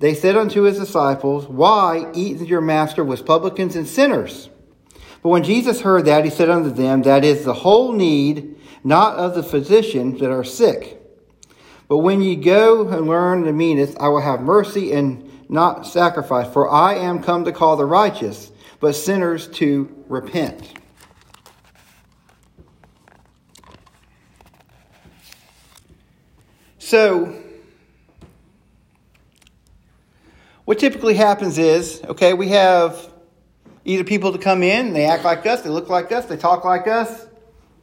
they 0.00 0.12
said 0.12 0.36
unto 0.36 0.64
his 0.64 0.78
disciples, 0.78 1.46
Why 1.46 2.10
eat 2.12 2.40
your 2.40 2.60
master 2.60 3.02
with 3.02 3.24
publicans 3.24 3.74
and 3.74 3.88
sinners? 3.88 4.50
But 5.22 5.30
when 5.30 5.42
Jesus 5.42 5.80
heard 5.80 6.04
that, 6.04 6.24
he 6.24 6.30
said 6.30 6.48
unto 6.48 6.70
them, 6.70 7.02
That 7.02 7.24
is 7.24 7.44
the 7.44 7.54
whole 7.54 7.92
need, 7.92 8.56
not 8.84 9.16
of 9.16 9.34
the 9.34 9.42
physicians 9.42 10.20
that 10.20 10.30
are 10.30 10.44
sick. 10.44 11.00
But 11.88 11.98
when 11.98 12.22
ye 12.22 12.36
go 12.36 12.86
and 12.88 13.06
learn 13.06 13.44
the 13.44 13.52
meanest, 13.52 13.98
I 13.98 14.08
will 14.08 14.20
have 14.20 14.42
mercy 14.42 14.92
and 14.92 15.28
not 15.48 15.86
sacrifice. 15.86 16.52
For 16.52 16.70
I 16.70 16.94
am 16.94 17.22
come 17.22 17.44
to 17.46 17.52
call 17.52 17.76
the 17.76 17.86
righteous, 17.86 18.52
but 18.78 18.94
sinners 18.94 19.48
to 19.48 20.04
repent. 20.08 20.74
So, 26.78 27.34
what 30.64 30.78
typically 30.78 31.14
happens 31.14 31.58
is, 31.58 32.02
okay, 32.04 32.32
we 32.32 32.48
have 32.48 33.10
either 33.88 34.04
people 34.04 34.32
to 34.32 34.38
come 34.38 34.62
in, 34.62 34.92
they 34.92 35.06
act 35.06 35.24
like 35.24 35.46
us, 35.46 35.62
they 35.62 35.70
look 35.70 35.88
like 35.88 36.12
us, 36.12 36.26
they 36.26 36.36
talk 36.36 36.62
like 36.62 36.86
us, 36.86 37.26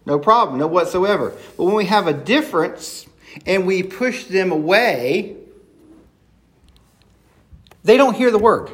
no 0.06 0.20
problem, 0.20 0.60
no 0.60 0.68
whatsoever. 0.68 1.34
But 1.58 1.64
when 1.64 1.74
we 1.74 1.86
have 1.86 2.06
a 2.06 2.14
difference 2.14 3.08
and 3.48 3.66
we 3.66 3.82
push 3.82 4.26
them 4.26 4.52
away, 4.52 5.36
they 7.84 7.98
don't 7.98 8.16
hear 8.16 8.30
the 8.30 8.38
word. 8.38 8.70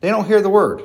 They 0.00 0.10
don't 0.10 0.26
hear 0.26 0.42
the 0.42 0.50
word. 0.50 0.82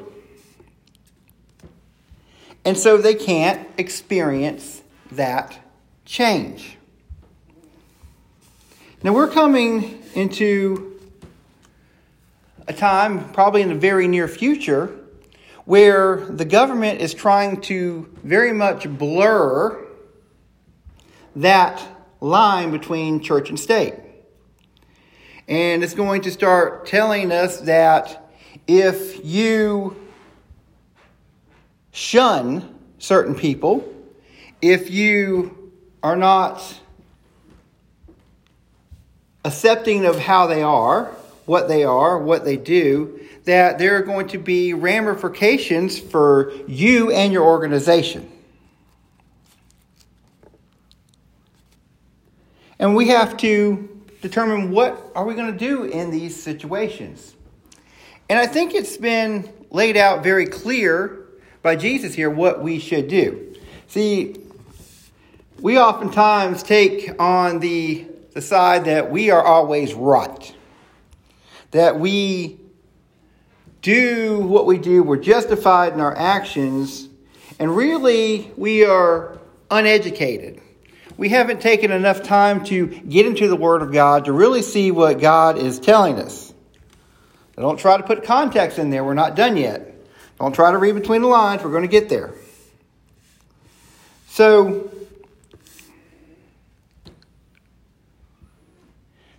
And 2.64 2.78
so 2.78 2.98
they 2.98 3.16
can't 3.16 3.68
experience 3.78 4.82
that 5.12 5.60
change. 6.06 6.78
Now 9.04 9.14
we're 9.14 9.28
coming 9.28 10.04
into 10.16 10.89
a 12.70 12.74
time, 12.74 13.32
probably 13.34 13.64
in 13.64 13.70
the 13.70 13.76
very 13.76 14.08
near 14.08 14.28
future, 14.28 14.96
where 15.66 16.18
the 16.28 16.46
government 16.46 17.02
is 17.02 17.16
trying 17.16 17.60
to 17.62 18.08
very 18.24 18.54
much 18.54 18.88
blur 18.88 19.86
that 21.36 21.82
line 22.22 22.72
between 22.72 23.22
church 23.22 23.50
and 23.50 23.60
state. 23.60 23.96
And 25.48 25.84
it's 25.84 25.96
going 25.96 26.22
to 26.22 26.32
start 26.32 26.86
telling 26.86 27.32
us 27.32 27.62
that 27.62 28.32
if 28.68 29.26
you 29.26 29.96
shun 31.92 32.76
certain 33.00 33.34
people, 33.34 33.84
if 34.62 34.92
you 34.92 35.72
are 36.04 36.16
not 36.16 36.80
accepting 39.44 40.06
of 40.06 40.20
how 40.20 40.46
they 40.46 40.62
are, 40.62 41.12
what 41.50 41.68
they 41.68 41.84
are, 41.84 42.20
what 42.20 42.46
they 42.46 42.58
do, 42.58 43.20
that 43.46 43.80
there 43.80 43.96
are 43.96 44.04
going 44.04 44.28
to 44.28 44.38
be 44.38 44.72
ramifications 44.76 45.98
for 45.98 46.54
you 46.68 47.12
and 47.12 47.34
your 47.34 47.44
organization. 47.44 48.32
And 52.78 52.96
we 52.96 53.08
have 53.08 53.36
to 53.38 54.06
determine 54.22 54.70
what 54.70 55.12
are 55.16 55.26
we 55.26 55.34
going 55.34 55.52
to 55.52 55.58
do 55.58 55.86
in 55.86 56.12
these 56.12 56.40
situations. 56.40 57.34
And 58.30 58.38
I 58.38 58.46
think 58.46 58.76
it's 58.76 58.98
been 58.98 59.52
laid 59.72 59.98
out 59.98 60.22
very 60.22 60.46
clear 60.46 61.26
by 61.64 61.76
Jesus 61.76 62.14
here 62.14 62.30
what 62.30 62.62
we 62.62 62.78
should 62.78 63.08
do. 63.08 63.56
See, 63.88 64.36
we 65.60 65.80
oftentimes 65.80 66.62
take 66.62 67.20
on 67.20 67.60
the, 67.60 68.06
the 68.36 68.42
side 68.42 68.86
that 68.86 69.10
we 69.10 69.32
are 69.32 69.44
always 69.44 69.96
right, 69.96 70.56
that 71.72 72.00
we 72.00 72.60
do 73.82 74.40
what 74.40 74.66
we 74.66 74.78
do, 74.78 75.04
we're 75.04 75.18
justified 75.18 75.94
in 75.94 76.02
our 76.02 76.16
actions, 76.16 77.08
and 77.60 77.76
really 77.76 78.52
we 78.58 78.86
are 78.86 79.38
uneducated 79.72 80.62
we 81.20 81.28
haven't 81.28 81.60
taken 81.60 81.92
enough 81.92 82.24
time 82.24 82.64
to 82.64 82.88
get 82.88 83.26
into 83.26 83.50
the 83.50 83.56
Word 83.58 83.82
of 83.82 83.92
God 83.92 84.26
to 84.26 84.32
really 84.32 84.62
see 84.62 84.90
what 84.90 85.20
God 85.20 85.58
is 85.58 85.78
telling 85.78 86.18
us. 86.18 86.54
don't 87.58 87.78
try 87.78 87.98
to 87.98 88.04
put 88.04 88.24
context 88.24 88.80
in 88.80 88.90
there. 88.90 89.04
We're 89.04 89.16
not 89.16 89.36
done 89.36 89.58
yet. 89.58 89.94
Don't 90.40 90.56
try 90.56 90.72
to 90.72 90.78
read 90.78 90.96
between 90.96 91.22
the 91.22 91.28
lines. 91.28 91.62
We're 91.62 91.72
going 91.72 91.84
to 91.84 91.90
get 91.90 92.08
there. 92.08 92.34
So, 94.30 94.90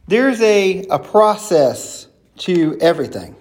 there's 0.06 0.42
a, 0.42 0.84
a 0.90 0.98
process 0.98 1.99
to 2.40 2.78
everything. 2.80 3.36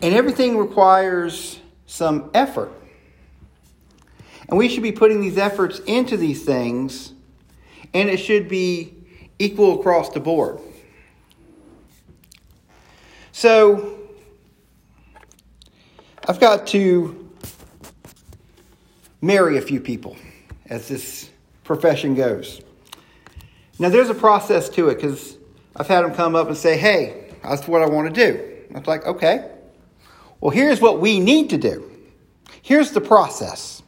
And 0.00 0.14
everything 0.14 0.58
requires 0.58 1.58
some 1.86 2.30
effort. 2.34 2.70
And 4.48 4.58
we 4.58 4.68
should 4.68 4.82
be 4.82 4.92
putting 4.92 5.20
these 5.20 5.38
efforts 5.38 5.80
into 5.80 6.16
these 6.16 6.44
things, 6.44 7.12
and 7.94 8.08
it 8.08 8.18
should 8.18 8.48
be 8.48 8.94
equal 9.38 9.80
across 9.80 10.10
the 10.10 10.20
board. 10.20 10.60
So, 13.32 13.98
I've 16.26 16.40
got 16.40 16.66
to 16.68 17.30
marry 19.22 19.56
a 19.56 19.62
few 19.62 19.80
people 19.80 20.16
as 20.66 20.88
this 20.88 21.30
profession 21.64 22.14
goes. 22.14 22.60
Now, 23.78 23.88
there's 23.88 24.10
a 24.10 24.14
process 24.14 24.68
to 24.70 24.88
it 24.88 24.96
because 24.96 25.37
I've 25.78 25.86
had 25.86 26.02
them 26.04 26.14
come 26.14 26.34
up 26.34 26.48
and 26.48 26.56
say, 26.56 26.76
hey, 26.76 27.32
that's 27.42 27.68
what 27.68 27.82
I 27.82 27.86
want 27.86 28.12
to 28.12 28.32
do. 28.32 28.56
I 28.74 28.78
was 28.78 28.88
like, 28.88 29.06
okay. 29.06 29.48
Well, 30.40 30.50
here's 30.50 30.80
what 30.80 31.00
we 31.00 31.20
need 31.20 31.50
to 31.50 31.58
do. 31.58 31.88
Here's 32.62 32.90
the 32.90 33.00
process. 33.00 33.80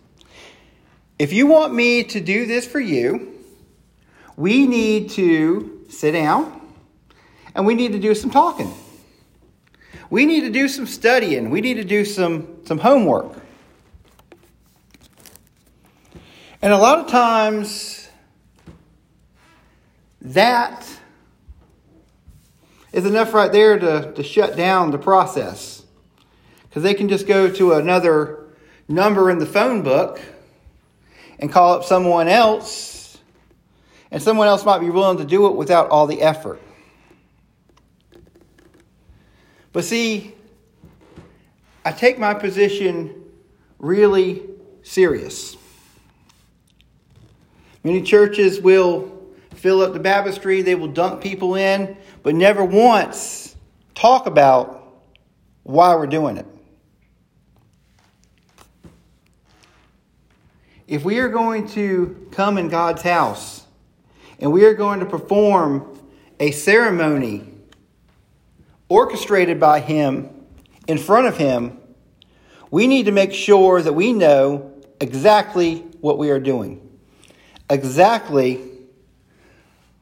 If 1.18 1.32
you 1.32 1.48
want 1.48 1.74
me 1.74 2.04
to 2.04 2.20
do 2.20 2.46
this 2.46 2.66
for 2.66 2.80
you, 2.80 3.34
we 4.36 4.66
need 4.66 5.10
to 5.10 5.84
sit 5.90 6.12
down 6.12 6.60
and 7.54 7.66
we 7.66 7.74
need 7.74 7.92
to 7.92 7.98
do 7.98 8.14
some 8.14 8.30
talking. 8.30 8.72
We 10.08 10.26
need 10.26 10.42
to 10.42 10.50
do 10.50 10.68
some 10.68 10.86
studying. 10.86 11.50
We 11.50 11.60
need 11.60 11.74
to 11.74 11.84
do 11.84 12.04
some, 12.04 12.64
some 12.64 12.78
homework. 12.78 13.36
And 16.62 16.72
a 16.72 16.78
lot 16.78 16.98
of 16.98 17.08
times, 17.08 18.08
that 20.20 20.86
is 22.92 23.06
enough 23.06 23.32
right 23.34 23.52
there 23.52 23.78
to, 23.78 24.12
to 24.12 24.22
shut 24.22 24.56
down 24.56 24.90
the 24.90 24.98
process. 24.98 25.84
Because 26.68 26.82
they 26.82 26.94
can 26.94 27.08
just 27.08 27.26
go 27.26 27.50
to 27.50 27.72
another 27.72 28.46
number 28.88 29.30
in 29.30 29.38
the 29.38 29.46
phone 29.46 29.82
book 29.82 30.20
and 31.38 31.50
call 31.50 31.74
up 31.74 31.84
someone 31.84 32.28
else, 32.28 33.18
and 34.10 34.22
someone 34.22 34.46
else 34.46 34.64
might 34.64 34.80
be 34.80 34.90
willing 34.90 35.18
to 35.18 35.24
do 35.24 35.46
it 35.46 35.56
without 35.56 35.88
all 35.90 36.06
the 36.06 36.20
effort. 36.22 36.60
But 39.72 39.84
see, 39.84 40.34
I 41.84 41.92
take 41.92 42.18
my 42.18 42.34
position 42.34 43.24
really 43.78 44.42
serious. 44.82 45.56
Many 47.82 48.02
churches 48.02 48.60
will 48.60 49.19
fill 49.60 49.82
up 49.82 49.92
the 49.92 50.00
baptistry, 50.00 50.62
they 50.62 50.74
will 50.74 50.88
dunk 50.88 51.22
people 51.22 51.54
in, 51.54 51.96
but 52.22 52.34
never 52.34 52.64
once 52.64 53.54
talk 53.94 54.26
about 54.26 55.02
why 55.64 55.94
we're 55.94 56.06
doing 56.06 56.38
it. 56.38 56.46
If 60.88 61.04
we 61.04 61.18
are 61.18 61.28
going 61.28 61.68
to 61.68 62.26
come 62.32 62.56
in 62.56 62.68
God's 62.68 63.02
house 63.02 63.66
and 64.38 64.50
we 64.50 64.64
are 64.64 64.72
going 64.74 65.00
to 65.00 65.06
perform 65.06 65.98
a 66.40 66.52
ceremony 66.52 67.46
orchestrated 68.88 69.60
by 69.60 69.80
Him 69.80 70.30
in 70.88 70.96
front 70.96 71.26
of 71.26 71.36
Him, 71.36 71.78
we 72.70 72.86
need 72.86 73.04
to 73.04 73.12
make 73.12 73.34
sure 73.34 73.82
that 73.82 73.92
we 73.92 74.14
know 74.14 74.72
exactly 75.00 75.80
what 76.00 76.16
we 76.16 76.30
are 76.30 76.40
doing, 76.40 76.98
exactly 77.68 78.69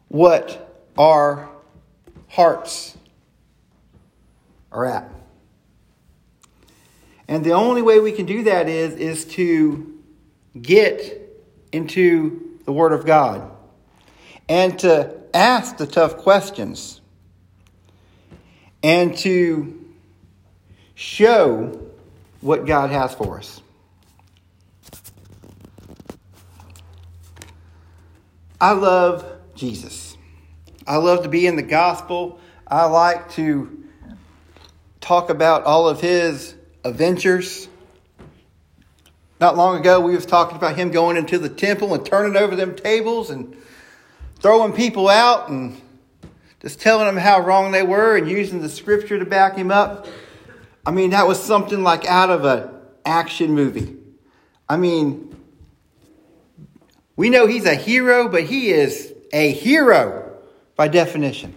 what 0.09 0.87
our 0.97 1.49
hearts 2.29 2.97
are 4.73 4.85
at. 4.87 5.11
And 7.27 7.45
the 7.45 7.53
only 7.53 7.83
way 7.83 8.01
we 8.01 8.13
can 8.13 8.27
do 8.27 8.45
that 8.45 8.69
is, 8.69 8.95
is 8.95 9.25
to 9.35 9.99
get 10.61 11.29
into 11.73 12.59
the 12.65 12.73
Word 12.73 12.93
of 12.93 13.05
God 13.05 13.51
and 14.49 14.79
to 14.79 15.15
ask 15.35 15.77
the 15.77 15.87
tough 15.87 16.17
questions 16.17 17.01
and 18.83 19.17
to 19.19 19.85
show 20.95 21.91
what 22.41 22.67
God 22.67 22.91
has 22.91 23.15
for 23.15 23.39
us. 23.39 23.61
I 28.61 28.73
love 28.73 29.25
Jesus. 29.55 30.08
I 30.89 30.97
love 30.97 31.25
to 31.25 31.29
be 31.29 31.47
in 31.47 31.57
the 31.57 31.63
gospel. 31.63 32.41
I 32.67 32.87
like 32.87 33.33
to 33.33 33.85
talk 35.03 35.29
about 35.29 35.65
all 35.65 35.87
of 35.87 36.01
his 36.01 36.55
adventures. 36.83 37.69
Not 39.39 39.55
long 39.55 39.79
ago, 39.79 40.01
we 40.01 40.15
was 40.15 40.25
talking 40.25 40.57
about 40.57 40.77
him 40.77 40.91
going 40.91 41.19
into 41.19 41.39
the 41.39 41.51
temple 41.51 41.93
and 41.93 42.07
turning 42.07 42.39
over 42.39 42.57
them 42.57 42.75
tables 42.75 43.29
and 43.29 43.55
throwing 44.41 44.73
people 44.73 45.11
out 45.11 45.51
and 45.51 45.79
just 46.63 46.81
telling 46.81 47.05
them 47.05 47.19
how 47.19 47.39
wrong 47.41 47.71
they 47.71 47.83
were 47.83 48.17
and 48.17 48.27
using 48.27 48.63
the 48.63 48.71
scripture 48.71 49.19
to 49.19 49.27
back 49.27 49.57
him 49.57 49.71
up. 49.71 50.07
I 50.87 50.91
mean, 50.91 51.11
that 51.11 51.29
was 51.29 51.39
something 51.39 51.83
like 51.83 52.07
out 52.07 52.31
of 52.31 52.47
an 52.47 52.71
action 53.05 53.55
movie. 53.55 53.95
I 54.67 54.79
mean, 54.79 55.37
we 57.15 57.29
know 57.29 57.47
he's 57.47 57.67
a 57.67 57.75
hero, 57.75 58.27
but 58.27 58.45
he 58.45 58.71
is 58.71 59.13
a 59.35 59.53
hero 59.53 60.28
by 60.79 60.87
definition. 60.87 61.53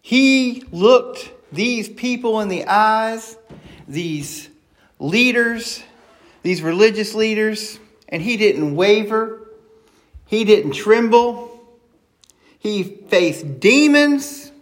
He 0.00 0.62
looked 0.70 1.32
these 1.50 1.88
people 1.88 2.40
in 2.40 2.48
the 2.48 2.66
eyes, 2.66 3.36
these 3.88 4.48
leaders, 5.00 5.82
these 6.44 6.62
religious 6.62 7.16
leaders, 7.16 7.80
and 8.08 8.22
he 8.22 8.36
didn't 8.36 8.76
waver. 8.76 9.48
He 10.26 10.44
didn't 10.44 10.70
tremble. 10.70 11.60
He 12.60 12.84
faced 12.84 13.58
demons. 13.58 14.52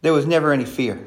There 0.00 0.14
was 0.14 0.24
never 0.24 0.54
any 0.54 0.64
fear. 0.64 1.06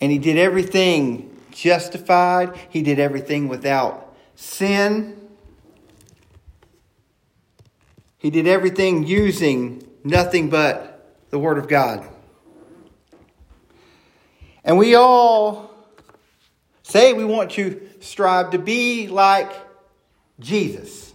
And 0.00 0.10
he 0.10 0.18
did 0.18 0.38
everything 0.38 1.27
justified, 1.58 2.56
he 2.68 2.82
did 2.82 2.98
everything 2.98 3.48
without 3.48 4.14
sin. 4.36 5.16
He 8.18 8.30
did 8.30 8.46
everything 8.46 9.06
using 9.06 9.86
nothing 10.04 10.50
but 10.50 11.16
the 11.30 11.38
Word 11.38 11.58
of 11.58 11.68
God. 11.68 12.08
And 14.64 14.78
we 14.78 14.94
all 14.94 15.70
say 16.82 17.12
we 17.12 17.24
want 17.24 17.52
to 17.52 17.80
strive 18.00 18.50
to 18.50 18.58
be 18.58 19.08
like 19.08 19.50
Jesus. 20.38 21.12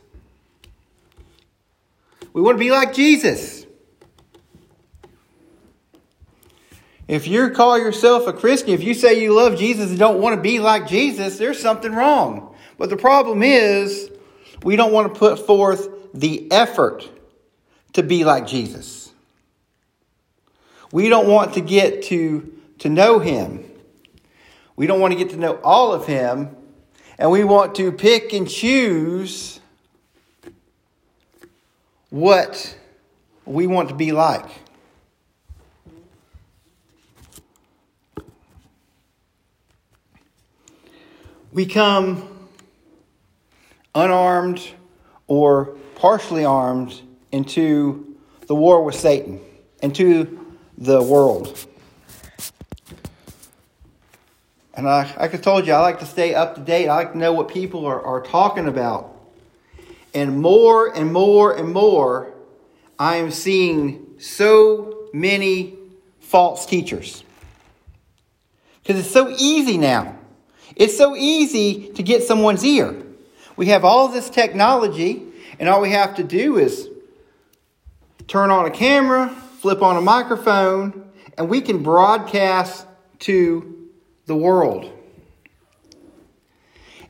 We 2.33 2.41
want 2.41 2.57
to 2.57 2.59
be 2.59 2.71
like 2.71 2.93
Jesus. 2.93 3.62
If 7.07 7.27
you 7.27 7.49
call 7.49 7.77
yourself 7.77 8.27
a 8.27 8.33
Christian, 8.33 8.69
if 8.69 8.83
you 8.83 8.93
say 8.93 9.21
you 9.21 9.33
love 9.33 9.57
Jesus 9.57 9.89
and 9.89 9.99
don't 9.99 10.21
want 10.21 10.35
to 10.35 10.41
be 10.41 10.59
like 10.59 10.87
Jesus, 10.87 11.37
there's 11.37 11.59
something 11.59 11.93
wrong. 11.93 12.55
But 12.77 12.89
the 12.89 12.97
problem 12.97 13.43
is, 13.43 14.09
we 14.63 14.75
don't 14.75 14.93
want 14.93 15.13
to 15.13 15.19
put 15.19 15.45
forth 15.45 15.89
the 16.13 16.49
effort 16.51 17.07
to 17.93 18.03
be 18.03 18.23
like 18.23 18.47
Jesus. 18.47 19.11
We 20.91 21.09
don't 21.09 21.27
want 21.27 21.55
to 21.55 21.61
get 21.61 22.03
to, 22.03 22.57
to 22.79 22.89
know 22.89 23.19
Him. 23.19 23.65
We 24.75 24.87
don't 24.87 24.99
want 24.99 25.11
to 25.11 25.17
get 25.17 25.31
to 25.31 25.37
know 25.37 25.59
all 25.63 25.93
of 25.93 26.07
Him 26.07 26.55
and 27.17 27.31
we 27.31 27.43
want 27.43 27.75
to 27.75 27.91
pick 27.91 28.33
and 28.33 28.49
choose 28.49 29.59
what 32.09 32.77
we 33.45 33.67
want 33.67 33.89
to 33.89 33.95
be 33.95 34.11
like. 34.11 34.49
We 41.53 41.67
come 41.67 42.27
unarmed 43.93 44.67
or 45.27 45.75
partially 45.93 46.45
armed 46.45 46.99
into 47.31 48.17
the 48.47 48.55
war 48.55 48.83
with 48.83 48.95
Satan, 48.95 49.39
into 49.79 50.55
the 50.79 51.03
world. 51.03 51.67
And 54.73 54.89
I, 54.89 55.03
like 55.19 55.35
I 55.35 55.37
told 55.37 55.67
you, 55.67 55.73
I 55.73 55.81
like 55.81 55.99
to 55.99 56.07
stay 56.07 56.33
up 56.33 56.55
to 56.55 56.61
date. 56.61 56.89
I 56.89 56.95
like 56.95 57.11
to 57.11 57.19
know 57.19 57.33
what 57.33 57.49
people 57.49 57.85
are, 57.85 58.01
are 58.01 58.21
talking 58.21 58.67
about. 58.67 59.15
And 60.15 60.41
more 60.41 60.87
and 60.87 61.13
more 61.13 61.55
and 61.55 61.71
more, 61.71 62.33
I 62.97 63.17
am 63.17 63.29
seeing 63.29 64.15
so 64.17 65.07
many 65.13 65.75
false 66.19 66.65
teachers. 66.65 67.23
Because 68.81 68.99
it's 69.01 69.11
so 69.11 69.29
easy 69.37 69.77
now. 69.77 70.17
It's 70.75 70.97
so 70.97 71.15
easy 71.15 71.89
to 71.93 72.03
get 72.03 72.23
someone's 72.23 72.63
ear. 72.63 72.95
We 73.55 73.67
have 73.67 73.85
all 73.85 74.07
this 74.07 74.29
technology, 74.29 75.23
and 75.59 75.69
all 75.69 75.81
we 75.81 75.91
have 75.91 76.15
to 76.15 76.23
do 76.23 76.57
is 76.57 76.89
turn 78.27 78.49
on 78.49 78.65
a 78.65 78.71
camera, 78.71 79.29
flip 79.59 79.81
on 79.81 79.97
a 79.97 80.01
microphone, 80.01 81.11
and 81.37 81.49
we 81.49 81.61
can 81.61 81.83
broadcast 81.83 82.85
to 83.19 83.89
the 84.25 84.35
world. 84.35 84.91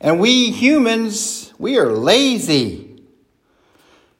And 0.01 0.19
we 0.19 0.51
humans, 0.51 1.53
we 1.57 1.77
are 1.77 1.91
lazy. 1.91 3.01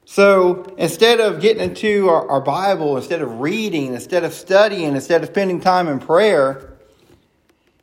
So 0.06 0.74
instead 0.78 1.20
of 1.20 1.40
getting 1.40 1.62
into 1.62 2.08
our, 2.08 2.28
our, 2.30 2.40
Bible, 2.40 2.96
instead 2.96 3.20
of 3.20 3.40
reading, 3.40 3.94
instead 3.94 4.24
of 4.24 4.32
studying, 4.32 4.94
instead 4.94 5.22
of 5.22 5.28
spending 5.28 5.60
time 5.60 5.88
in 5.88 5.98
prayer, 5.98 6.74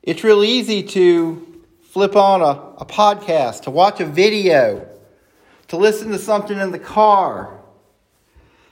it's 0.01 0.23
real 0.23 0.43
easy 0.43 0.81
to 0.81 1.50
flip 1.91 2.15
on 2.15 2.41
a, 2.41 2.81
a 2.81 2.85
podcast, 2.85 3.63
to 3.63 3.69
watch 3.69 3.99
a 3.99 4.05
video, 4.05 4.87
to 5.67 5.75
listen 5.75 6.09
to 6.09 6.17
something 6.17 6.57
in 6.57 6.71
the 6.71 6.79
car, 6.79 7.59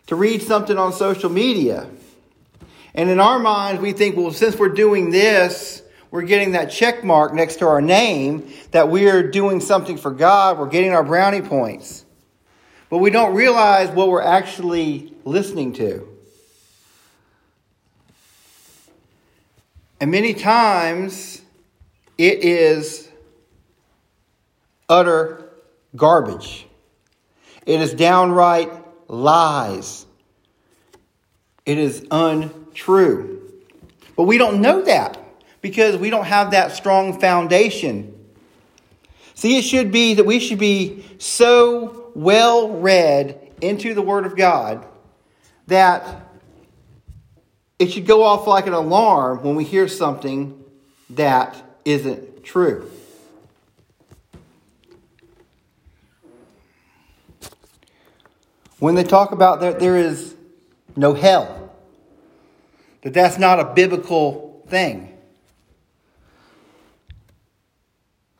to 0.08 0.16
read 0.16 0.42
something 0.42 0.78
on 0.78 0.94
social 0.94 1.30
media. 1.30 1.86
And 2.94 3.10
in 3.10 3.20
our 3.20 3.38
minds, 3.38 3.82
we 3.82 3.92
think, 3.92 4.16
well, 4.16 4.32
since 4.32 4.56
we're 4.56 4.70
doing 4.70 5.10
this, 5.10 5.84
we're 6.12 6.22
getting 6.22 6.54
that 6.54 6.72
check 6.72 7.04
mark 7.04 7.34
next 7.34 7.58
to 7.58 7.68
our 7.68 7.82
name 7.82 8.54
that 8.72 8.88
we're 8.88 9.30
doing 9.30 9.60
something 9.60 9.98
for 9.98 10.12
God, 10.12 10.58
we're 10.58 10.70
getting 10.70 10.94
our 10.94 11.04
brownie 11.04 11.42
points. 11.42 12.06
But 12.90 13.00
we 13.00 13.10
don't 13.10 13.36
realize 13.36 13.90
what 13.90 14.08
we're 14.08 14.22
actually 14.22 15.14
listening 15.26 15.74
to. 15.74 16.08
And 20.00 20.10
many 20.10 20.34
times 20.34 21.42
it 22.18 22.46
is 22.46 23.09
utter 24.90 25.50
garbage. 25.96 26.68
It 27.66 27.82
is 27.82 27.94
downright 27.94 28.72
lies. 29.08 30.06
It 31.66 31.78
is 31.78 32.06
untrue. 32.10 33.40
But 34.16 34.24
we 34.24 34.38
don't 34.38 34.62
know 34.62 34.82
that 34.82 35.18
because 35.62 35.98
we 35.98 36.10
don't 36.10 36.26
have 36.26 36.52
that 36.52 36.72
strong 36.72 37.20
foundation. 37.20 38.16
See, 39.36 39.58
it 39.58 39.62
should 39.62 39.92
be 39.92 40.16
that 40.16 40.26
we 40.26 40.40
should 40.40 40.60
be 40.60 41.06
so 41.20 42.12
well 42.16 42.70
read 42.72 43.54
into 43.62 43.94
the 43.94 44.02
Word 44.02 44.26
of 44.26 44.36
God 44.36 44.86
that 45.68 46.28
it 47.78 47.92
should 47.92 48.06
go 48.06 48.24
off 48.24 48.48
like 48.48 48.68
an 48.68 48.74
alarm 48.74 49.44
when 49.44 49.56
we 49.56 49.64
hear 49.64 49.88
something 49.88 50.62
that 51.12 51.62
isn't 51.86 52.44
true. 52.44 52.90
When 58.80 58.96
they 58.96 59.04
talk 59.04 59.32
about 59.32 59.60
that 59.60 59.80
there 59.80 59.98
is 59.98 60.36
no 60.96 61.14
hell, 61.14 61.72
that 63.02 63.14
that's 63.14 63.38
not 63.38 63.60
a 63.60 63.74
biblical 63.74 64.64
thing. 64.68 65.18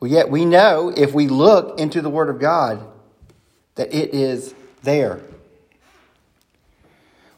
Well, 0.00 0.10
yet 0.10 0.30
we 0.30 0.46
know 0.46 0.92
if 0.96 1.12
we 1.12 1.28
look 1.28 1.78
into 1.78 2.00
the 2.00 2.08
Word 2.08 2.30
of 2.30 2.40
God 2.40 2.86
that 3.74 3.92
it 3.94 4.14
is 4.14 4.54
there. 4.82 5.20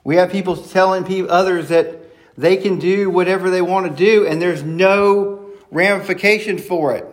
We 0.04 0.16
have 0.16 0.30
people 0.30 0.56
telling 0.56 1.04
people, 1.04 1.30
others 1.30 1.68
that 1.68 1.98
they 2.36 2.56
can 2.56 2.78
do 2.78 3.10
whatever 3.10 3.50
they 3.50 3.62
want 3.62 3.90
to 3.90 3.96
do 3.96 4.26
and 4.26 4.40
there's 4.40 4.62
no 4.62 5.50
ramification 5.70 6.58
for 6.58 6.94
it. 6.94 7.06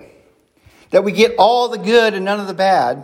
That 0.91 1.03
we 1.03 1.11
get 1.11 1.35
all 1.37 1.69
the 1.69 1.77
good 1.77 2.13
and 2.13 2.25
none 2.25 2.39
of 2.39 2.47
the 2.47 2.53
bad. 2.53 3.03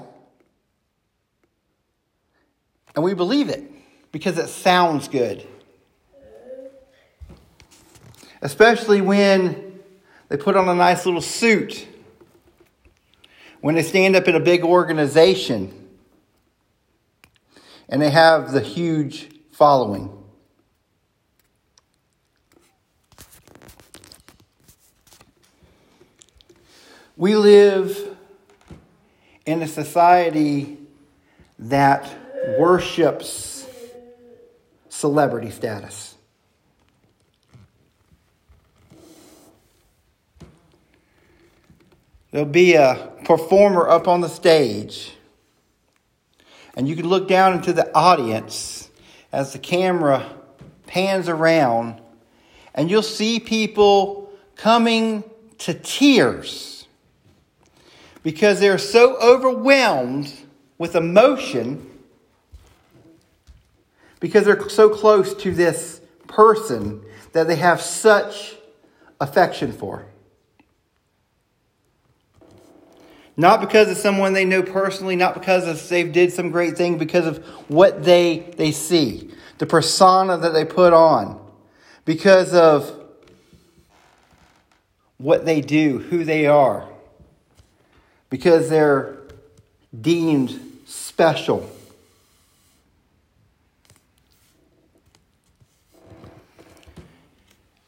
And 2.96 3.04
we 3.04 3.14
believe 3.14 3.50
it 3.50 3.70
because 4.12 4.38
it 4.38 4.48
sounds 4.48 5.08
good. 5.08 5.46
Especially 8.42 9.02
when 9.02 9.82
they 10.30 10.38
put 10.38 10.56
on 10.56 10.70
a 10.70 10.76
nice 10.76 11.06
little 11.06 11.22
suit 11.22 11.88
when 13.62 13.76
they 13.76 13.84
stand 13.84 14.16
up 14.16 14.28
in 14.28 14.36
a 14.36 14.40
big 14.40 14.64
organization 14.64 15.90
and 17.90 18.02
they 18.02 18.10
have 18.10 18.52
the 18.52 18.62
huge 18.62 19.30
following. 19.52 20.12
We 27.18 27.36
live 27.36 28.18
in 29.46 29.62
a 29.62 29.68
society 29.68 30.78
that 31.58 32.25
worships 32.58 33.68
celebrity 34.90 35.52
status. 35.52 36.16
There'll 42.32 42.46
be 42.48 42.74
a 42.74 43.12
performer 43.24 43.88
up 43.88 44.08
on 44.08 44.22
the 44.22 44.28
stage, 44.28 45.16
and 46.76 46.88
you 46.88 46.96
can 46.96 47.08
look 47.08 47.28
down 47.28 47.54
into 47.54 47.72
the 47.72 47.94
audience 47.96 48.90
as 49.32 49.54
the 49.54 49.60
camera 49.60 50.34
pans 50.86 51.30
around, 51.30 52.02
and 52.74 52.90
you'll 52.90 53.02
see 53.02 53.40
people 53.40 54.30
coming 54.56 55.24
to 55.60 55.74
tears 55.74 56.88
because 58.24 58.60
they're 58.60 58.78
so 58.78 59.18
overwhelmed 59.22 60.34
with 60.78 60.96
emotion 60.96 61.90
because 64.20 64.46
they're 64.46 64.70
so 64.70 64.90
close 64.90 65.34
to 65.36 65.52
this 65.52 66.02
person 66.28 67.04
that 67.34 67.48
they 67.48 67.56
have 67.56 67.82
such 67.82 68.56
affection 69.20 69.72
for. 69.72 70.06
Not 73.38 73.60
because 73.60 73.90
of 73.90 73.98
someone 73.98 74.34
they 74.34 74.46
know 74.46 74.64
personally, 74.64 75.16
not 75.16 75.34
because 75.34 75.68
of 75.68 75.90
they've 75.90 76.12
did 76.12 76.32
some 76.32 76.52
great 76.52 76.78
thing, 76.78 76.98
because 76.98 77.26
of 77.26 77.44
what 77.68 78.06
they, 78.06 78.52
they 78.56 78.72
see, 78.72 79.32
the 79.58 79.66
persona 79.66 80.38
that 80.38 80.54
they 80.54 80.64
put 80.64 80.94
on, 80.94 81.42
because 82.06 82.54
of 82.54 82.98
what 85.18 85.46
they 85.46 85.60
do, 85.60 86.00
who 86.00 86.24
they 86.24 86.46
are, 86.46 86.88
because 88.30 88.70
they're 88.70 89.18
deemed 90.00 90.58
special. 90.86 91.70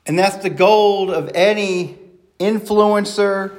And 0.08 0.18
that's 0.18 0.38
the 0.38 0.50
goal 0.50 1.12
of 1.12 1.30
any 1.36 2.00
influencer 2.40 3.58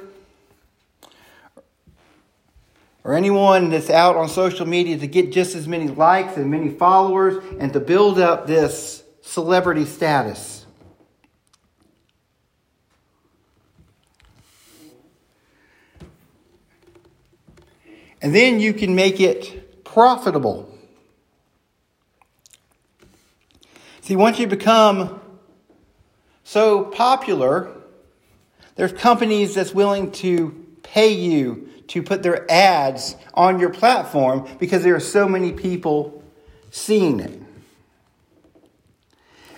or 3.03 3.13
anyone 3.13 3.69
that's 3.69 3.91
out 3.91 4.15
on 4.15 4.27
social 4.27 4.65
media 4.65 4.97
to 4.97 5.07
get 5.07 5.31
just 5.31 5.55
as 5.55 5.67
many 5.67 5.87
likes 5.87 6.37
and 6.37 6.49
many 6.49 6.69
followers 6.69 7.43
and 7.59 7.71
to 7.73 7.79
build 7.79 8.17
up 8.17 8.47
this 8.47 9.03
celebrity 9.21 9.85
status. 9.85 10.65
And 18.23 18.33
then 18.33 18.59
you 18.59 18.73
can 18.73 18.95
make 18.95 19.19
it 19.19 19.83
profitable. 19.83 20.67
See, 24.01 24.15
once 24.15 24.39
you 24.39 24.47
become 24.47 25.21
so 26.49 26.83
popular, 26.83 27.69
there's 28.75 28.91
companies 28.91 29.53
that's 29.53 29.71
willing 29.71 30.11
to 30.13 30.65
pay 30.81 31.09
you 31.09 31.69
to 31.89 32.01
put 32.01 32.23
their 32.23 32.51
ads 32.51 33.15
on 33.35 33.59
your 33.59 33.69
platform 33.69 34.49
because 34.57 34.81
there 34.81 34.95
are 34.95 34.99
so 34.99 35.27
many 35.27 35.51
people 35.51 36.23
seeing 36.71 37.19
it. 37.19 37.39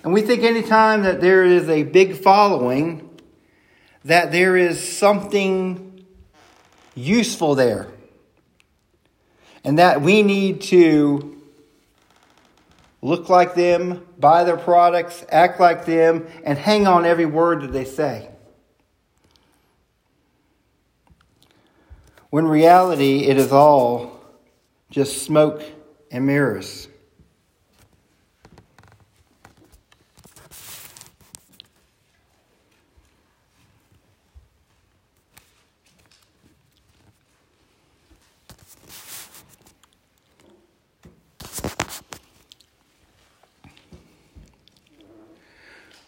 And 0.03 0.11
we 0.11 0.21
think 0.21 0.43
anytime 0.43 1.03
that 1.03 1.21
there 1.21 1.45
is 1.45 1.69
a 1.69 1.83
big 1.83 2.17
following, 2.17 3.09
that 4.03 4.33
there 4.33 4.57
is 4.57 4.77
something 4.97 6.05
useful 6.93 7.55
there. 7.55 7.87
And 9.63 9.79
that 9.79 10.01
we 10.01 10.23
need 10.23 10.59
to 10.63 11.40
look 13.01 13.29
like 13.29 13.55
them, 13.55 14.05
buy 14.19 14.43
their 14.43 14.57
products, 14.57 15.25
act 15.29 15.59
like 15.59 15.85
them, 15.85 16.27
and 16.43 16.57
hang 16.57 16.87
on 16.87 17.05
every 17.05 17.25
word 17.25 17.61
that 17.61 17.71
they 17.71 17.85
say. 17.85 18.31
when 22.31 22.47
reality 22.47 23.25
it 23.25 23.37
is 23.37 23.51
all 23.51 24.19
just 24.89 25.21
smoke 25.21 25.63
and 26.09 26.25
mirrors. 26.25 26.87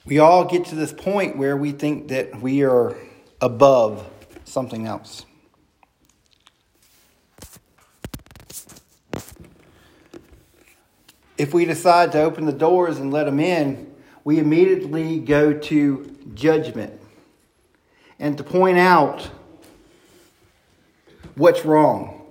We 0.06 0.20
all 0.20 0.44
get 0.44 0.66
to 0.66 0.76
this 0.76 0.92
point 0.92 1.38
where 1.38 1.56
we 1.56 1.72
think 1.72 2.10
that 2.10 2.42
we 2.42 2.64
are 2.64 2.98
above 3.40 4.06
something 4.44 4.86
else. 4.86 5.26
If 11.38 11.54
we 11.54 11.66
decide 11.66 12.12
to 12.12 12.22
open 12.22 12.46
the 12.46 12.52
doors 12.52 13.00
and 13.00 13.12
let 13.14 13.26
them 13.26 13.40
in, 13.40 13.94
we 14.26 14.40
immediately 14.40 15.20
go 15.20 15.54
to 15.54 16.18
judgment 16.34 17.00
and 18.20 18.38
to 18.38 18.44
point 18.44 18.78
out 18.78 19.30
what's 21.36 21.64
wrong, 21.66 22.26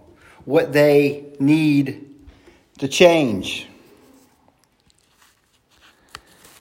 what 0.44 0.72
they 0.72 1.24
need 1.40 2.14
to 2.78 2.88
change. 2.88 3.66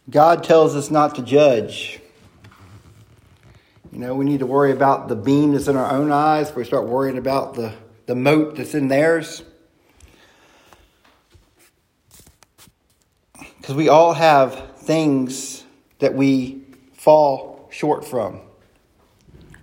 God 0.10 0.44
tells 0.44 0.76
us 0.76 0.90
not 0.90 1.16
to 1.16 1.22
judge. 1.22 2.00
You 3.92 4.00
know, 4.00 4.16
we 4.16 4.26
need 4.26 4.40
to 4.40 4.46
worry 4.46 4.72
about 4.72 5.10
the 5.10 5.16
beam 5.16 5.54
that's 5.54 5.68
in 5.68 5.76
our 5.76 5.92
own 5.92 6.12
eyes 6.12 6.56
we 6.56 6.64
start 6.64 6.88
worrying 6.88 7.18
about 7.18 7.56
the, 7.56 7.74
the 8.06 8.16
mote 8.16 8.56
that's 8.56 8.74
in 8.74 8.88
theirs. 8.88 9.44
Because 13.58 13.76
we 13.76 13.90
all 13.90 14.14
have 14.14 14.78
things 14.78 15.64
that 16.00 16.16
we 16.16 16.64
fall 16.94 17.68
short 17.70 18.06
from. 18.06 18.42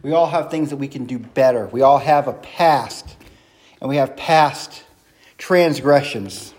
We 0.02 0.12
all 0.12 0.26
have 0.26 0.50
things 0.50 0.70
that 0.70 0.76
we 0.76 0.88
can 0.88 1.06
do 1.06 1.18
better. 1.18 1.66
We 1.66 1.82
all 1.82 1.98
have 1.98 2.28
a 2.28 2.32
past, 2.32 3.16
and 3.80 3.88
we 3.88 3.96
have 3.96 4.16
past 4.16 4.84
transgressions. 5.36 6.54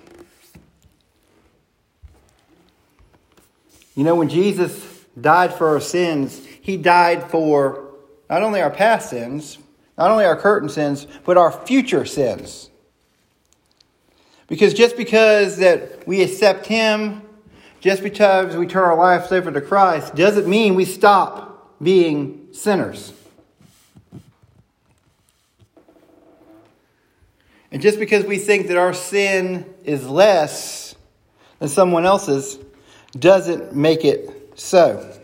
You 4.00 4.06
know, 4.06 4.16
when 4.16 4.30
Jesus 4.30 5.06
died 5.20 5.54
for 5.54 5.68
our 5.68 5.82
sins, 5.82 6.42
he 6.62 6.78
died 6.78 7.30
for 7.30 7.96
not 8.30 8.44
only 8.44 8.62
our 8.62 8.70
past 8.70 9.10
sins, 9.10 9.58
not 9.98 10.10
only 10.10 10.24
our 10.24 10.38
current 10.38 10.72
sins, 10.72 11.06
but 11.26 11.36
our 11.36 11.52
future 11.52 12.06
sins. 12.06 12.70
Because 14.48 14.74
just 14.74 14.96
because 14.96 15.58
that 15.58 16.08
we 16.08 16.22
accept 16.24 16.66
him, 16.66 17.24
just 17.82 18.02
because 18.02 18.56
we 18.56 18.68
turn 18.68 18.86
our 18.86 18.96
lives 18.96 19.34
over 19.34 19.52
to 19.52 19.60
Christ, 19.60 20.16
doesn't 20.16 20.48
mean 20.48 20.76
we 20.76 20.86
stop 20.86 21.76
being 21.84 22.48
sinners. 22.54 23.12
And 27.70 27.82
just 27.82 28.00
because 28.00 28.24
we 28.24 28.38
think 28.38 28.68
that 28.68 28.78
our 28.78 28.94
sin 28.94 29.66
is 29.84 30.08
less 30.08 30.96
than 31.60 31.68
someone 31.68 32.06
else's 32.06 32.60
doesn't 33.18 33.76
make 33.76 34.06
it 34.06 34.54
so. 34.56 35.16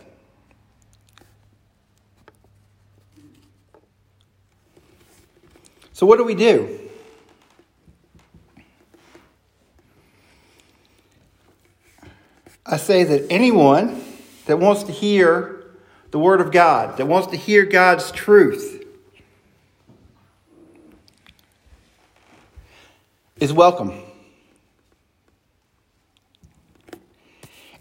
So, 5.92 6.06
what 6.06 6.18
do 6.18 6.24
we 6.24 6.34
do? 6.34 6.80
I 12.66 12.76
say 12.76 13.04
that 13.04 13.26
anyone 13.30 14.02
that 14.46 14.58
wants 14.58 14.82
to 14.84 14.92
hear 14.92 15.64
the 16.10 16.18
Word 16.18 16.40
of 16.40 16.50
God, 16.50 16.96
that 16.96 17.06
wants 17.06 17.28
to 17.28 17.36
hear 17.36 17.64
God's 17.64 18.10
truth, 18.10 18.84
is 23.38 23.52
welcome. 23.52 24.05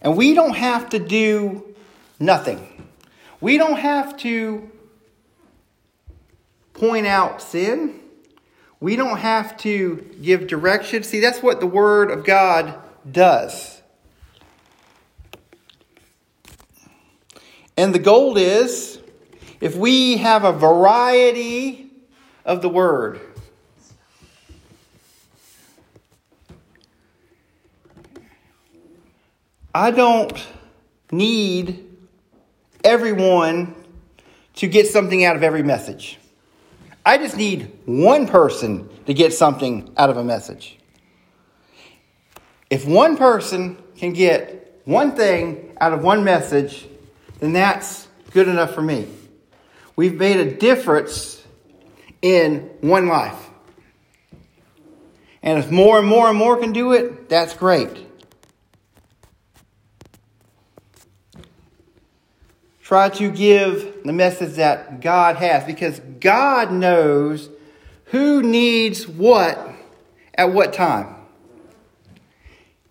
And 0.06 0.16
we 0.16 0.36
don't 0.36 0.56
have 0.56 0.92
to 0.92 1.00
do 1.00 1.76
nothing. 2.20 2.88
We 3.42 3.58
don't 3.58 3.80
have 3.80 4.16
to 4.18 4.70
point 6.74 7.08
out 7.08 7.42
sin. 7.42 8.02
We 8.80 8.98
don't 8.98 9.18
have 9.18 9.58
to 9.58 10.16
give 10.22 10.46
direction. 10.46 11.02
See, 11.02 11.22
that's 11.22 11.42
what 11.42 11.60
the 11.60 11.66
Word 11.66 12.12
of 12.12 12.24
God 12.24 12.78
does. 13.12 13.82
And 17.76 17.94
the 17.94 18.00
goal 18.00 18.38
is 18.38 19.00
if 19.60 19.76
we 19.76 20.18
have 20.18 20.44
a 20.44 20.54
variety 20.54 21.90
of 22.46 22.62
the 22.62 22.70
Word, 22.70 23.20
I 29.76 29.92
don't 29.92 30.42
need 31.12 31.86
everyone 32.82 33.76
to 34.54 34.68
get 34.68 34.88
something 34.88 35.26
out 35.26 35.36
of 35.36 35.44
every 35.44 35.64
message. 35.64 36.18
I 37.06 37.18
just 37.18 37.36
need 37.36 37.78
one 37.84 38.26
person 38.26 38.88
to 39.06 39.14
get 39.14 39.34
something 39.34 39.94
out 39.98 40.10
of 40.10 40.16
a 40.16 40.24
message. 40.24 40.78
If 42.70 42.88
one 42.88 43.18
person 43.18 43.76
can 43.98 44.14
get 44.14 44.82
one 44.86 45.12
thing 45.12 45.76
out 45.82 45.92
of 45.92 46.02
one 46.02 46.24
message, 46.24 46.88
then 47.42 47.52
that's 47.52 48.08
good 48.32 48.48
enough 48.48 48.74
for 48.74 48.82
me. 48.82 49.10
We've 49.98 50.16
made 50.16 50.38
a 50.38 50.56
difference 50.56 51.46
in 52.22 52.62
one 52.80 53.08
life. 53.08 53.50
And 55.44 55.60
if 55.60 55.70
more 55.70 56.00
and 56.00 56.08
more 56.08 56.30
and 56.30 56.38
more 56.38 56.56
can 56.56 56.72
do 56.72 56.94
it, 56.94 57.28
that's 57.28 57.54
great. 57.54 58.05
Try 62.86 63.10
to 63.10 63.32
give 63.32 64.04
the 64.04 64.14
message 64.14 64.58
that 64.58 65.02
God 65.02 65.38
has 65.38 65.64
because 65.64 66.00
God 66.20 66.72
knows 66.72 67.50
who 68.06 68.44
needs 68.44 69.08
what 69.08 69.58
at 70.36 70.54
what 70.54 70.72
time. 70.72 71.16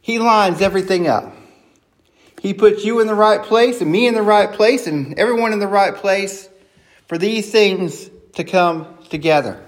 He 0.01 0.19
lines 0.19 0.61
everything 0.61 1.07
up. 1.07 1.33
He 2.41 2.55
puts 2.55 2.85
you 2.85 2.99
in 2.99 3.07
the 3.07 3.15
right 3.15 3.41
place 3.41 3.81
and 3.81 3.93
me 3.93 4.09
in 4.09 4.15
the 4.15 4.23
right 4.23 4.53
place 4.53 4.89
and 4.89 5.17
everyone 5.17 5.53
in 5.53 5.61
the 5.61 5.69
right 5.69 5.95
place 5.95 6.49
for 7.07 7.17
these 7.17 7.53
things 7.53 8.11
to 8.33 8.43
come 8.43 8.99
together. 9.11 9.64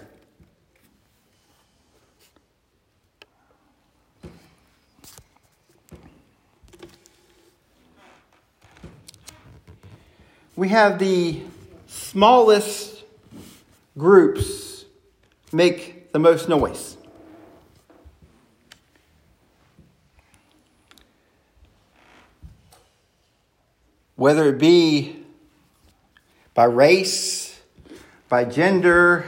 We 10.56 10.68
have 10.70 10.98
the 10.98 11.42
smallest 11.86 13.04
groups 13.96 14.86
make 15.52 16.12
the 16.12 16.18
most 16.18 16.48
noise. 16.48 16.96
Whether 24.16 24.48
it 24.48 24.58
be 24.58 25.22
by 26.54 26.64
race, 26.64 27.60
by 28.30 28.46
gender, 28.46 29.26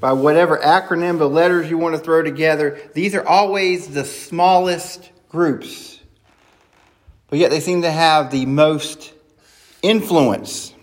by 0.00 0.12
whatever 0.12 0.58
acronym 0.58 1.22
of 1.22 1.32
letters 1.32 1.70
you 1.70 1.78
want 1.78 1.96
to 1.96 2.00
throw 2.00 2.22
together, 2.22 2.78
these 2.92 3.14
are 3.14 3.26
always 3.26 3.88
the 3.88 4.04
smallest 4.04 5.10
groups. 5.30 5.98
But 7.28 7.38
yet 7.38 7.50
they 7.50 7.60
seem 7.60 7.80
to 7.82 7.90
have 7.90 8.30
the 8.30 8.44
most 8.44 9.14
influence 9.82 10.74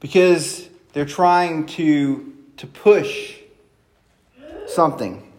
because 0.00 0.68
they're 0.92 1.06
trying 1.06 1.66
to, 1.66 2.34
to 2.56 2.66
push 2.66 3.36
something. 4.66 5.32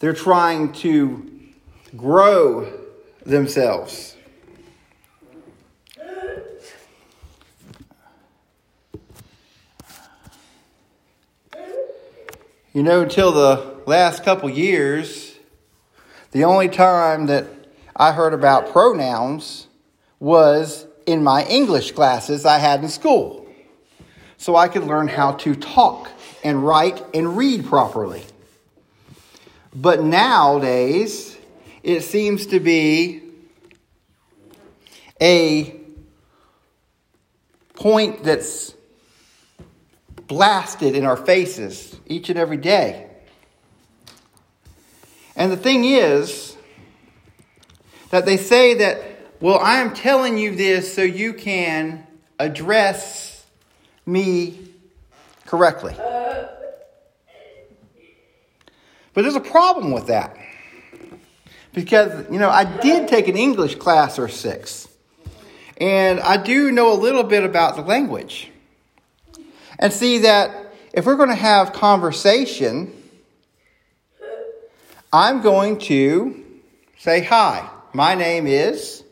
They're 0.00 0.12
trying 0.12 0.72
to 0.74 1.30
grow 1.96 2.72
themselves. 3.24 4.16
You 12.72 12.82
know, 12.82 13.02
until 13.02 13.30
the 13.30 13.76
last 13.86 14.24
couple 14.24 14.50
years, 14.50 15.36
the 16.32 16.42
only 16.42 16.68
time 16.68 17.26
that 17.26 17.46
I 17.96 18.12
heard 18.12 18.34
about 18.34 18.72
pronouns 18.72 19.68
was 20.18 20.86
in 21.06 21.22
my 21.22 21.44
English 21.44 21.92
classes 21.92 22.44
I 22.44 22.58
had 22.58 22.82
in 22.82 22.88
school. 22.88 23.46
So 24.36 24.56
I 24.56 24.68
could 24.68 24.84
learn 24.84 25.08
how 25.08 25.32
to 25.32 25.54
talk 25.54 26.08
and 26.42 26.66
write 26.66 27.02
and 27.14 27.36
read 27.36 27.64
properly. 27.64 28.24
But 29.74 30.02
nowadays, 30.02 31.36
it 31.82 32.02
seems 32.02 32.46
to 32.46 32.60
be 32.60 33.22
a 35.20 35.80
point 37.74 38.22
that's 38.24 38.74
blasted 40.26 40.94
in 40.94 41.04
our 41.04 41.16
faces 41.16 41.98
each 42.06 42.28
and 42.28 42.38
every 42.38 42.56
day. 42.56 43.08
And 45.36 45.50
the 45.50 45.56
thing 45.56 45.84
is, 45.84 46.53
that 48.10 48.26
they 48.26 48.36
say 48.36 48.74
that, 48.74 49.02
well, 49.40 49.58
I 49.58 49.80
am 49.80 49.94
telling 49.94 50.38
you 50.38 50.54
this 50.54 50.94
so 50.94 51.02
you 51.02 51.34
can 51.34 52.06
address 52.38 53.44
me 54.06 54.58
correctly. 55.46 55.94
But 59.14 59.22
there's 59.22 59.36
a 59.36 59.40
problem 59.40 59.92
with 59.92 60.08
that. 60.08 60.36
Because, 61.72 62.30
you 62.30 62.38
know, 62.38 62.50
I 62.50 62.64
did 62.64 63.08
take 63.08 63.28
an 63.28 63.36
English 63.36 63.76
class 63.76 64.18
or 64.18 64.28
six. 64.28 64.88
And 65.76 66.20
I 66.20 66.36
do 66.36 66.70
know 66.70 66.92
a 66.92 66.98
little 66.98 67.24
bit 67.24 67.42
about 67.42 67.76
the 67.76 67.82
language. 67.82 68.50
And 69.78 69.92
see 69.92 70.18
that 70.18 70.72
if 70.92 71.06
we're 71.06 71.16
going 71.16 71.30
to 71.30 71.34
have 71.34 71.72
conversation, 71.72 72.92
I'm 75.12 75.42
going 75.42 75.78
to 75.78 76.44
say, 76.98 77.24
Hi, 77.24 77.68
my 77.94 78.14
name 78.14 78.46
is. 78.46 79.02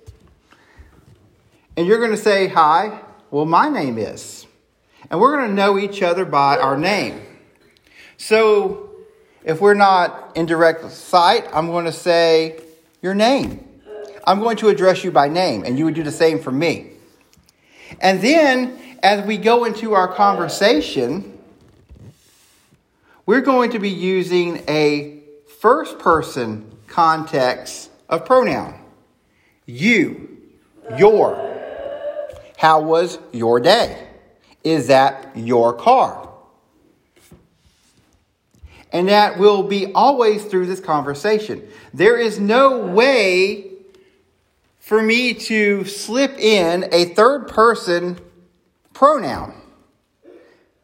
And 1.77 1.87
you're 1.87 1.99
going 1.99 2.11
to 2.11 2.17
say, 2.17 2.49
Hi, 2.49 3.01
well, 3.31 3.47
my 3.47 3.69
name 3.69 3.97
is. 3.97 4.47
And 5.11 5.21
we're 5.21 5.37
going 5.37 5.49
to 5.49 5.55
know 5.55 5.79
each 5.79 6.03
other 6.03 6.25
by 6.25 6.59
our 6.59 6.77
name. 6.77 7.21
So 8.17 8.91
if 9.45 9.61
we're 9.61 9.75
not 9.75 10.37
in 10.37 10.47
direct 10.47 10.91
sight, 10.91 11.47
I'm 11.53 11.69
going 11.69 11.87
to 11.87 11.93
say 11.93 12.61
your 13.01 13.15
name. 13.15 13.67
I'm 14.25 14.41
going 14.41 14.57
to 14.59 14.69
address 14.69 15.03
you 15.03 15.11
by 15.11 15.29
name, 15.29 15.65
and 15.65 15.77
you 15.77 15.85
would 15.85 15.95
do 15.95 16.05
the 16.05 16.13
same 16.13 16.39
for 16.39 16.53
me. 16.53 16.91
And 18.01 18.23
then, 18.23 18.79
as 19.03 19.27
we 19.27 19.37
go 19.37 19.65
into 19.65 19.95
our 19.95 20.07
conversation, 20.07 21.39
we're 23.27 23.41
going 23.41 23.73
to 23.73 23.81
be 23.81 23.91
using 23.91 24.63
a 24.69 25.21
first 25.61 25.99
person 25.99 26.71
context 26.87 27.91
of 28.13 28.27
pronoun. 28.27 28.79
You, 29.67 30.39
your. 30.97 31.49
How 32.59 32.81
was 32.83 33.19
your 33.33 33.59
day? 33.59 34.07
Is 34.63 34.87
that 34.89 35.33
your 35.35 35.73
car? 35.73 36.29
And 38.93 39.09
that 39.09 39.39
will 39.39 39.63
be 39.63 39.93
always 39.95 40.45
through 40.45 40.67
this 40.67 40.79
conversation. 40.79 41.67
There 41.95 42.19
is 42.19 42.39
no 42.39 42.87
way 42.87 43.71
for 44.79 45.03
me 45.03 45.33
to 45.33 45.87
slip 45.87 46.39
in 46.39 46.89
a 46.93 47.07
third 47.07 47.49
person 47.49 48.19
pronoun. 48.93 49.55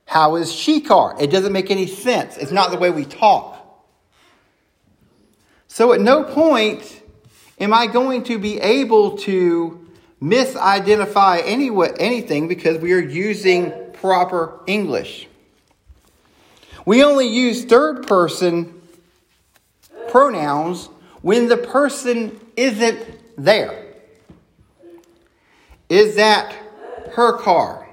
How 0.06 0.36
is 0.36 0.50
she 0.50 0.80
car? 0.80 1.14
It 1.20 1.30
doesn't 1.30 1.52
make 1.52 1.70
any 1.70 1.86
sense. 1.86 2.38
It's 2.38 2.50
not 2.50 2.70
the 2.70 2.78
way 2.78 2.88
we 2.88 3.04
talk. 3.04 3.56
So 5.68 5.92
at 5.92 6.00
no 6.00 6.24
point 6.24 6.97
am 7.60 7.74
I 7.74 7.86
going 7.86 8.24
to 8.24 8.38
be 8.38 8.58
able 8.60 9.18
to 9.18 9.88
misidentify 10.22 11.42
any, 11.44 11.70
anything 11.98 12.48
because 12.48 12.78
we 12.78 12.92
are 12.92 13.00
using 13.00 13.72
proper 13.94 14.60
English. 14.66 15.28
We 16.84 17.04
only 17.04 17.28
use 17.28 17.64
third 17.64 18.06
person 18.06 18.80
pronouns 20.08 20.86
when 21.22 21.48
the 21.48 21.56
person 21.56 22.38
isn't 22.56 23.04
there. 23.36 23.84
Is 25.88 26.16
that 26.16 26.54
her 27.12 27.38
car? 27.38 27.86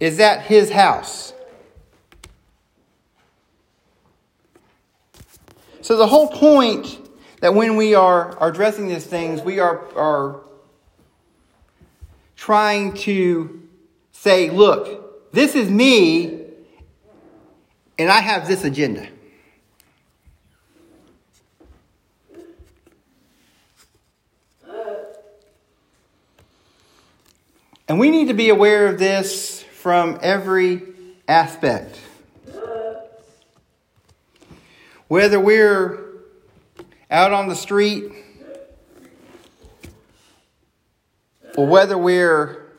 Is 0.00 0.16
that 0.18 0.42
his 0.46 0.70
house? 0.70 1.32
So, 5.80 5.96
the 5.96 6.06
whole 6.06 6.28
point 6.28 7.01
that 7.42 7.54
when 7.54 7.74
we 7.74 7.92
are, 7.92 8.38
are 8.38 8.50
addressing 8.50 8.86
these 8.86 9.04
things, 9.04 9.42
we 9.42 9.58
are, 9.58 9.82
are 9.96 10.42
trying 12.36 12.94
to 12.94 13.68
say, 14.12 14.48
look, 14.48 15.32
this 15.32 15.56
is 15.56 15.68
me 15.68 16.44
and 17.98 18.12
I 18.12 18.20
have 18.20 18.46
this 18.46 18.62
agenda. 18.62 19.08
And 27.88 27.98
we 27.98 28.10
need 28.10 28.28
to 28.28 28.34
be 28.34 28.50
aware 28.50 28.86
of 28.86 29.00
this 29.00 29.64
from 29.80 30.20
every 30.22 30.82
aspect. 31.26 31.98
Whether 35.08 35.40
we're 35.40 36.01
out 37.12 37.30
on 37.30 37.46
the 37.46 37.54
street 37.54 38.10
or 41.58 41.66
whether 41.66 41.98
we're 41.98 42.72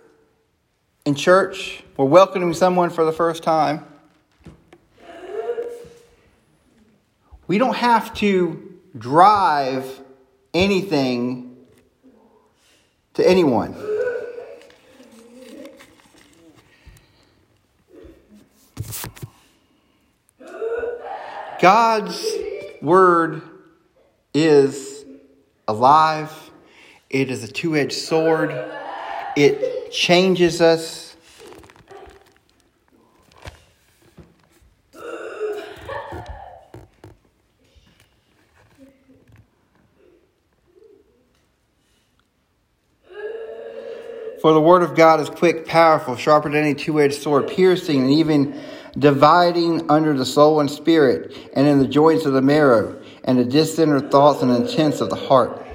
in 1.05 1.13
church, 1.13 1.83
we're 1.97 2.05
welcoming 2.05 2.51
someone 2.55 2.89
for 2.89 3.05
the 3.05 3.11
first 3.11 3.43
time. 3.43 3.85
We 7.45 7.59
don't 7.59 7.75
have 7.75 8.11
to 8.15 8.79
drive 8.97 10.01
anything 10.51 11.55
to 13.13 13.29
anyone. 13.29 13.75
God's 21.61 22.19
word 22.81 23.52
is 24.33 25.05
alive. 25.67 26.31
It 27.09 27.29
is 27.29 27.43
a 27.43 27.47
two 27.47 27.75
edged 27.75 27.93
sword. 27.93 28.51
It 29.35 29.91
changes 29.91 30.61
us. 30.61 31.15
For 44.41 44.51
the 44.51 44.59
word 44.59 44.83
of 44.83 44.93
God 44.93 45.21
is 45.21 45.29
quick, 45.29 45.65
powerful, 45.65 46.17
sharper 46.17 46.49
than 46.49 46.59
any 46.59 46.75
two 46.75 46.99
edged 46.99 47.21
sword, 47.21 47.47
piercing 47.47 48.01
and 48.01 48.11
even 48.11 48.61
dividing 48.97 49.89
under 49.89 50.13
the 50.17 50.25
soul 50.25 50.59
and 50.59 50.69
spirit, 50.69 51.33
and 51.53 51.65
in 51.65 51.79
the 51.79 51.87
joints 51.87 52.25
of 52.25 52.33
the 52.33 52.41
marrow, 52.41 53.01
and 53.23 53.39
the 53.39 53.45
distant 53.45 54.11
thoughts 54.11 54.41
and 54.41 54.51
intents 54.51 55.01
of 55.01 55.09
the 55.09 55.15
heart. 55.15 55.65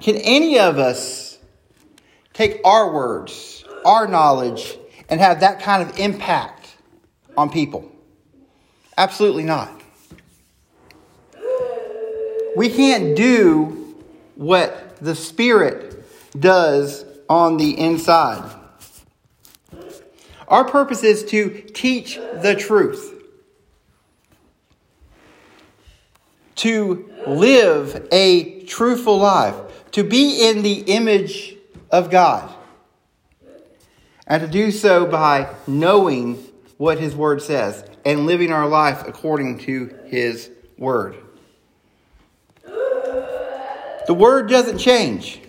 Can 0.00 0.16
any 0.16 0.58
of 0.58 0.78
us 0.78 1.38
take 2.32 2.60
our 2.64 2.92
words, 2.92 3.64
our 3.84 4.06
knowledge, 4.06 4.76
and 5.08 5.20
have 5.20 5.40
that 5.40 5.60
kind 5.60 5.88
of 5.88 5.98
impact 5.98 6.76
on 7.36 7.50
people? 7.50 7.90
Absolutely 8.96 9.44
not. 9.44 9.70
We 12.56 12.68
can't 12.68 13.16
do 13.16 13.96
what 14.36 14.96
the 14.98 15.14
Spirit 15.14 16.04
does 16.38 17.04
on 17.28 17.56
the 17.56 17.78
inside. 17.78 18.50
Our 20.46 20.64
purpose 20.64 21.02
is 21.02 21.24
to 21.26 21.50
teach 21.74 22.16
the 22.16 22.54
truth, 22.54 23.13
to 26.56 27.10
live 27.26 28.08
a 28.12 28.62
truthful 28.64 29.18
life, 29.18 29.54
to 29.92 30.04
be 30.04 30.48
in 30.48 30.62
the 30.62 30.80
image 30.80 31.56
of 31.90 32.10
God, 32.10 32.52
and 34.26 34.42
to 34.42 34.48
do 34.48 34.70
so 34.70 35.06
by 35.06 35.54
knowing 35.66 36.36
what 36.78 36.98
His 36.98 37.14
Word 37.14 37.42
says 37.42 37.84
and 38.04 38.26
living 38.26 38.52
our 38.52 38.68
life 38.68 39.06
according 39.06 39.58
to 39.60 39.94
His 40.06 40.50
Word. 40.76 41.16
The 42.64 44.14
Word 44.14 44.48
doesn't 44.48 44.78
change. 44.78 45.40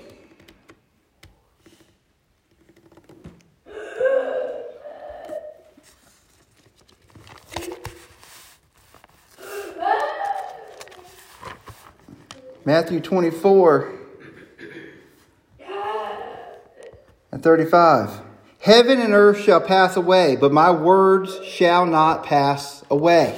Matthew 12.67 12.99
24 12.99 13.93
and 17.31 17.43
35. 17.43 18.21
Heaven 18.59 18.99
and 18.99 19.13
earth 19.13 19.39
shall 19.39 19.61
pass 19.61 19.95
away, 19.95 20.35
but 20.35 20.51
my 20.51 20.71
words 20.71 21.45
shall 21.45 21.85
not 21.85 22.25
pass 22.25 22.83
away. 22.89 23.37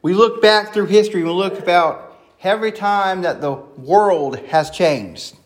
We 0.00 0.14
look 0.14 0.40
back 0.40 0.72
through 0.72 0.86
history, 0.86 1.24
we 1.24 1.30
look 1.30 1.58
about 1.58 2.16
every 2.40 2.70
time 2.70 3.22
that 3.22 3.40
the 3.40 3.50
world 3.50 4.38
has 4.46 4.70
changed. 4.70 5.36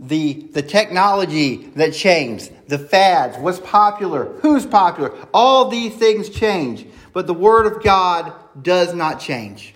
The, 0.00 0.48
the 0.52 0.62
technology 0.62 1.66
that 1.74 1.92
changed, 1.92 2.52
the 2.68 2.78
fads, 2.78 3.36
what's 3.36 3.60
popular, 3.60 4.26
who's 4.40 4.64
popular, 4.64 5.12
all 5.34 5.68
these 5.68 5.94
things 5.94 6.30
change. 6.30 6.86
But 7.18 7.26
the 7.26 7.34
Word 7.34 7.66
of 7.66 7.82
God 7.82 8.32
does 8.62 8.94
not 8.94 9.18
change. 9.18 9.74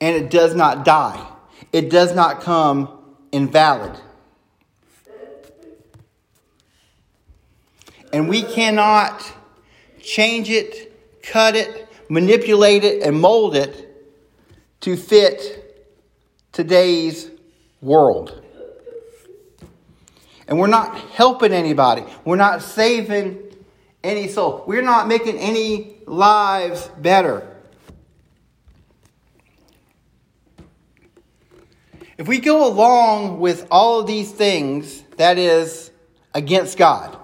And 0.00 0.14
it 0.14 0.30
does 0.30 0.54
not 0.54 0.84
die. 0.84 1.26
It 1.72 1.90
does 1.90 2.14
not 2.14 2.42
come 2.42 2.88
invalid. 3.32 3.98
And 8.12 8.28
we 8.28 8.44
cannot 8.44 9.20
change 10.00 10.48
it, 10.48 11.20
cut 11.24 11.56
it, 11.56 11.88
manipulate 12.08 12.84
it, 12.84 13.02
and 13.02 13.20
mold 13.20 13.56
it 13.56 14.14
to 14.82 14.96
fit 14.96 15.92
today's 16.52 17.28
world. 17.80 18.40
And 20.46 20.60
we're 20.60 20.68
not 20.68 20.96
helping 20.96 21.52
anybody. 21.52 22.04
We're 22.24 22.36
not 22.36 22.62
saving 22.62 23.51
any 24.04 24.28
soul. 24.28 24.64
We're 24.66 24.82
not 24.82 25.08
making 25.08 25.38
any 25.38 25.96
lives 26.06 26.88
better. 26.98 27.48
If 32.18 32.28
we 32.28 32.38
go 32.38 32.68
along 32.68 33.40
with 33.40 33.66
all 33.70 34.00
of 34.00 34.06
these 34.06 34.30
things, 34.30 35.02
that 35.16 35.38
is 35.38 35.90
against 36.34 36.78
God, 36.78 37.16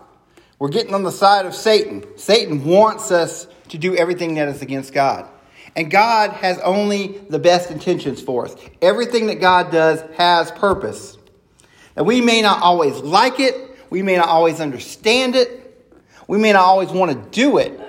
we're 0.59 0.69
getting 0.71 0.95
on 0.95 1.05
the 1.05 1.13
side 1.13 1.47
of 1.47 1.55
Satan. 1.55 2.05
Satan 2.17 2.65
wants 2.65 3.11
us 3.11 3.47
to 3.69 3.79
do 3.79 3.95
everything 3.95 4.35
that 4.35 4.49
is 4.49 4.63
against 4.63 4.93
God. 4.93 5.29
And 5.77 5.91
God 5.91 6.33
has 6.33 6.59
only 6.61 7.19
the 7.29 7.39
best 7.39 7.71
intentions 7.71 8.21
for 8.21 8.47
us. 8.47 8.57
Everything 8.83 9.29
that 9.29 9.41
God 9.41 9.71
does 9.71 10.03
has 10.17 10.51
purpose. 10.51 11.17
And 11.95 12.07
we 12.07 12.21
may 12.21 12.43
not 12.43 12.63
always 12.63 12.97
like 12.97 13.39
it, 13.39 13.77
we 13.91 14.03
may 14.03 14.17
not 14.17 14.29
always 14.29 14.61
understand 14.61 15.37
it, 15.37 15.68
we 16.29 16.39
may 16.39 16.53
not 16.53 16.63
always 16.63 16.91
want 16.91 17.11
to 17.11 17.31
do 17.31 17.59
it. 17.59 17.81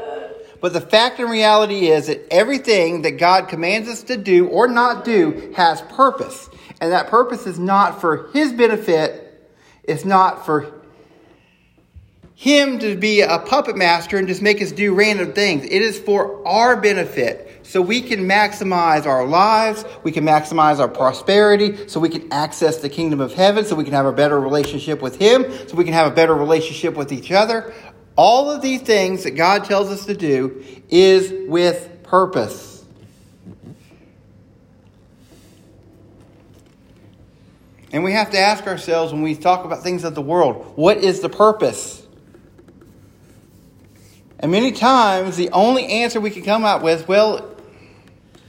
But 0.62 0.74
the 0.74 0.82
fact 0.82 1.20
and 1.20 1.30
reality 1.30 1.88
is 1.88 2.08
that 2.08 2.28
everything 2.32 3.04
that 3.04 3.12
God 3.12 3.48
commands 3.48 3.88
us 3.88 4.04
to 4.04 4.18
do 4.18 4.48
or 4.48 4.68
not 4.68 5.06
do 5.06 5.54
has 5.56 5.82
purpose. 5.84 6.50
And 6.82 6.92
that 6.92 7.08
purpose 7.08 7.46
is 7.46 7.60
not 7.60 8.02
for 8.02 8.30
His 8.34 8.52
benefit, 8.52 9.52
it's 9.84 10.06
not 10.06 10.46
for 10.46 10.82
Him 12.36 12.80
to 12.80 12.96
be 12.96 13.22
a 13.22 13.40
puppet 13.40 13.78
master 13.78 14.18
and 14.18 14.28
just 14.28 14.42
make 14.42 14.62
us 14.62 14.72
do 14.72 14.94
random 14.94 15.34
things. 15.34 15.66
It 15.66 15.82
is 15.82 16.00
for 16.00 16.46
our 16.48 16.76
benefit. 16.76 17.50
So 17.70 17.84
we 17.84 18.02
can 18.02 18.22
maximize 18.22 19.06
our 19.06 19.28
lives, 19.28 19.86
we 20.02 20.12
can 20.12 20.24
maximize 20.24 20.80
our 20.80 20.88
prosperity, 20.88 21.88
so 21.88 22.00
we 22.00 22.10
can 22.10 22.34
access 22.34 22.78
the 22.78 22.90
kingdom 22.90 23.22
of 23.22 23.36
heaven, 23.36 23.64
so 23.64 23.76
we 23.76 23.84
can 23.84 23.94
have 23.94 24.08
a 24.08 24.12
better 24.12 24.40
relationship 24.40 25.04
with 25.04 25.18
Him, 25.18 25.46
so 25.68 25.76
we 25.76 25.84
can 25.84 25.94
have 25.94 26.12
a 26.12 26.16
better 26.16 26.34
relationship 26.34 26.96
with 26.96 27.12
each 27.12 27.32
other. 27.32 27.72
All 28.22 28.52
of 28.52 28.62
these 28.62 28.82
things 28.82 29.24
that 29.24 29.32
God 29.32 29.64
tells 29.64 29.90
us 29.90 30.08
to 30.08 30.14
do 30.14 30.62
is 30.90 31.34
with 31.48 32.04
purpose. 32.04 32.84
And 37.94 38.04
we 38.04 38.12
have 38.12 38.32
to 38.32 38.38
ask 38.38 38.68
ourselves 38.68 39.14
when 39.14 39.22
we 39.22 39.36
talk 39.36 39.64
about 39.64 39.84
things 39.84 40.04
of 40.04 40.16
the 40.16 40.22
world 40.22 40.74
what 40.76 40.98
is 40.98 41.22
the 41.22 41.30
purpose? 41.30 42.06
And 44.40 44.52
many 44.52 44.74
times, 44.74 45.38
the 45.38 45.52
only 45.52 45.86
answer 45.86 46.20
we 46.20 46.30
can 46.30 46.44
come 46.44 46.66
out 46.66 46.84
with, 46.84 47.08
well, 47.08 47.56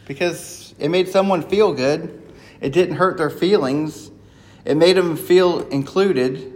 because 0.08 0.74
it 0.80 0.88
made 0.88 1.10
someone 1.10 1.42
feel 1.42 1.74
good, 1.74 2.20
it 2.60 2.72
didn't 2.72 2.96
hurt 2.96 3.18
their 3.18 3.30
feelings, 3.30 4.10
it 4.64 4.76
made 4.76 4.96
them 4.96 5.16
feel 5.16 5.60
included. 5.68 6.49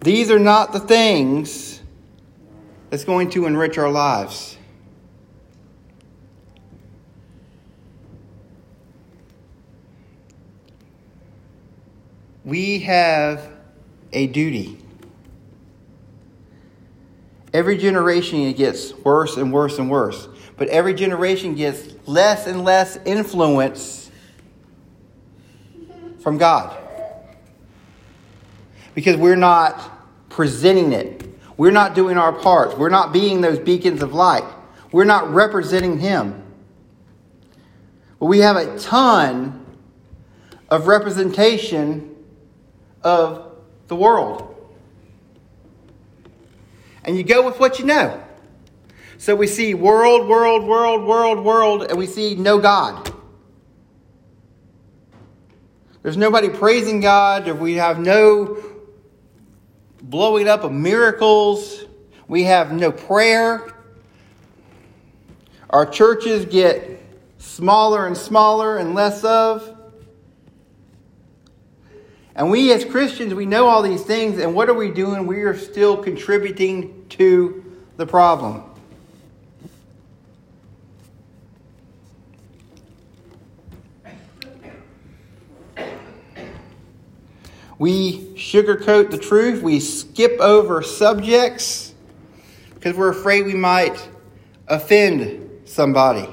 These 0.00 0.30
are 0.30 0.38
not 0.38 0.72
the 0.72 0.80
things 0.80 1.80
that's 2.90 3.04
going 3.04 3.30
to 3.30 3.46
enrich 3.46 3.78
our 3.78 3.90
lives. 3.90 4.56
We 12.44 12.78
have 12.80 13.50
a 14.12 14.26
duty. 14.28 14.78
Every 17.52 17.76
generation 17.76 18.40
it 18.40 18.56
gets 18.56 18.94
worse 18.94 19.36
and 19.36 19.52
worse 19.52 19.78
and 19.78 19.90
worse. 19.90 20.28
But 20.56 20.68
every 20.68 20.94
generation 20.94 21.54
gets 21.54 21.88
less 22.06 22.46
and 22.46 22.64
less 22.64 22.98
influence 23.04 24.10
from 26.20 26.38
God. 26.38 26.77
Because 28.98 29.16
we're 29.16 29.36
not 29.36 30.28
presenting 30.28 30.92
it. 30.92 31.24
We're 31.56 31.70
not 31.70 31.94
doing 31.94 32.18
our 32.18 32.32
parts. 32.32 32.74
We're 32.74 32.88
not 32.88 33.12
being 33.12 33.42
those 33.42 33.60
beacons 33.60 34.02
of 34.02 34.12
light. 34.12 34.42
We're 34.90 35.04
not 35.04 35.32
representing 35.32 36.00
Him. 36.00 36.42
But 38.18 38.26
we 38.26 38.40
have 38.40 38.56
a 38.56 38.76
ton 38.76 39.64
of 40.68 40.88
representation 40.88 42.12
of 43.04 43.52
the 43.86 43.94
world. 43.94 44.52
And 47.04 47.16
you 47.16 47.22
go 47.22 47.46
with 47.46 47.60
what 47.60 47.78
you 47.78 47.84
know. 47.84 48.20
So 49.16 49.36
we 49.36 49.46
see 49.46 49.74
world, 49.74 50.28
world, 50.28 50.66
world, 50.66 51.06
world, 51.06 51.44
world, 51.44 51.82
and 51.84 51.96
we 51.96 52.06
see 52.06 52.34
no 52.34 52.58
God. 52.58 53.14
There's 56.02 56.16
nobody 56.16 56.48
praising 56.48 56.98
God. 56.98 57.48
We 57.60 57.74
have 57.74 58.00
no 58.00 58.64
blowing 60.02 60.48
up 60.48 60.64
of 60.64 60.72
miracles. 60.72 61.84
We 62.26 62.44
have 62.44 62.72
no 62.72 62.92
prayer. 62.92 63.72
Our 65.70 65.86
churches 65.86 66.44
get 66.44 67.00
smaller 67.38 68.06
and 68.06 68.16
smaller 68.16 68.78
and 68.78 68.94
less 68.94 69.24
of. 69.24 69.76
And 72.34 72.50
we 72.50 72.72
as 72.72 72.84
Christians, 72.84 73.34
we 73.34 73.46
know 73.46 73.66
all 73.66 73.82
these 73.82 74.02
things, 74.02 74.38
and 74.38 74.54
what 74.54 74.68
are 74.68 74.74
we 74.74 74.90
doing? 74.90 75.26
We 75.26 75.42
are 75.42 75.56
still 75.56 75.96
contributing 75.96 77.06
to 77.10 77.64
the 77.96 78.06
problem. 78.06 78.62
We 87.78 88.34
sugarcoat 88.34 89.10
the 89.10 89.18
truth. 89.18 89.62
We 89.62 89.78
skip 89.78 90.40
over 90.40 90.82
subjects 90.82 91.94
because 92.74 92.96
we're 92.96 93.10
afraid 93.10 93.44
we 93.46 93.54
might 93.54 94.08
offend 94.66 95.60
somebody. 95.64 96.28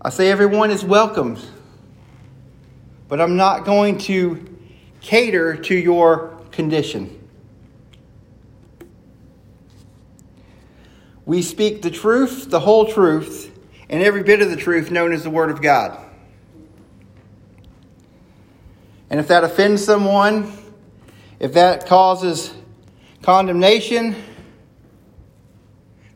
I 0.00 0.10
say 0.10 0.30
everyone 0.30 0.70
is 0.70 0.84
welcomed, 0.84 1.40
but 3.08 3.22
I'm 3.22 3.36
not 3.36 3.64
going 3.64 3.96
to 4.00 4.58
cater 5.00 5.56
to 5.56 5.74
your 5.74 6.38
condition. 6.50 7.20
We 11.24 11.40
speak 11.40 11.80
the 11.80 11.90
truth, 11.90 12.50
the 12.50 12.60
whole 12.60 12.86
truth, 12.92 13.53
and 13.94 14.02
every 14.02 14.24
bit 14.24 14.42
of 14.42 14.50
the 14.50 14.56
truth 14.56 14.90
known 14.90 15.12
as 15.12 15.22
the 15.22 15.30
Word 15.30 15.50
of 15.50 15.62
God. 15.62 15.96
And 19.08 19.20
if 19.20 19.28
that 19.28 19.44
offends 19.44 19.84
someone, 19.84 20.52
if 21.38 21.52
that 21.52 21.86
causes 21.86 22.52
condemnation, 23.22 24.16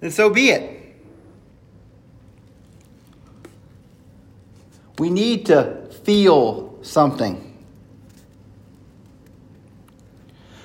then 0.01 0.11
so 0.11 0.29
be 0.29 0.51
it. 0.51 0.97
We 4.99 5.09
need 5.09 5.47
to 5.47 5.89
feel 6.03 6.81
something. 6.83 7.57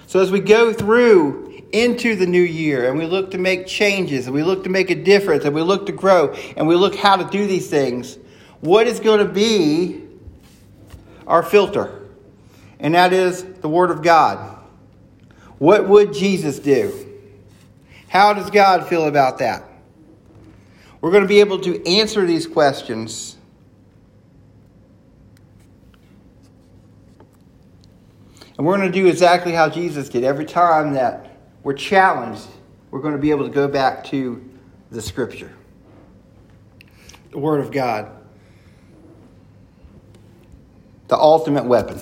So 0.07 0.19
as 0.19 0.31
we 0.31 0.39
go 0.39 0.73
through 0.73 1.42
into 1.73 2.15
the 2.15 2.25
new 2.25 2.41
year 2.41 2.87
and 2.87 2.97
we 2.97 3.05
look 3.05 3.31
to 3.31 3.37
make 3.37 3.67
changes 3.67 4.27
and 4.27 4.35
we 4.35 4.43
look 4.43 4.63
to 4.63 4.69
make 4.69 4.89
a 4.89 4.95
difference 4.95 5.43
and 5.43 5.53
we 5.53 5.61
look 5.61 5.87
to 5.87 5.91
grow 5.91 6.33
and 6.55 6.67
we 6.67 6.75
look 6.75 6.95
how 6.95 7.15
to 7.15 7.29
do 7.29 7.47
these 7.47 7.69
things, 7.69 8.17
what 8.61 8.87
is 8.87 8.99
going 8.99 9.19
to 9.19 9.31
be 9.31 10.01
our 11.27 11.43
filter? 11.43 11.99
And 12.79 12.95
that 12.95 13.11
is 13.13 13.43
the 13.43 13.69
Word 13.69 13.91
of 13.91 14.01
God. 14.01 14.57
What 15.57 15.87
would 15.87 16.13
Jesus 16.13 16.59
do? 16.59 16.93
How 18.07 18.33
does 18.33 18.49
God 18.49 18.87
feel 18.87 19.07
about 19.07 19.39
that? 19.39 19.63
We're 21.01 21.11
going 21.11 21.23
to 21.23 21.27
be 21.27 21.39
able 21.39 21.59
to 21.61 21.85
answer 21.87 22.25
these 22.25 22.47
questions 22.47 23.37
And 28.57 28.67
we're 28.67 28.77
going 28.77 28.91
to 28.91 28.97
do 28.97 29.07
exactly 29.07 29.51
how 29.51 29.69
Jesus 29.69 30.09
did. 30.09 30.23
Every 30.23 30.45
time 30.45 30.93
that 30.93 31.32
we're 31.63 31.73
challenged, 31.73 32.47
we're 32.91 33.01
going 33.01 33.15
to 33.15 33.21
be 33.21 33.31
able 33.31 33.45
to 33.45 33.53
go 33.53 33.67
back 33.67 34.03
to 34.05 34.43
the 34.91 35.01
Scripture, 35.01 35.51
the 37.31 37.37
Word 37.37 37.61
of 37.61 37.71
God, 37.71 38.11
the 41.07 41.17
ultimate 41.17 41.65
weapon. 41.65 42.01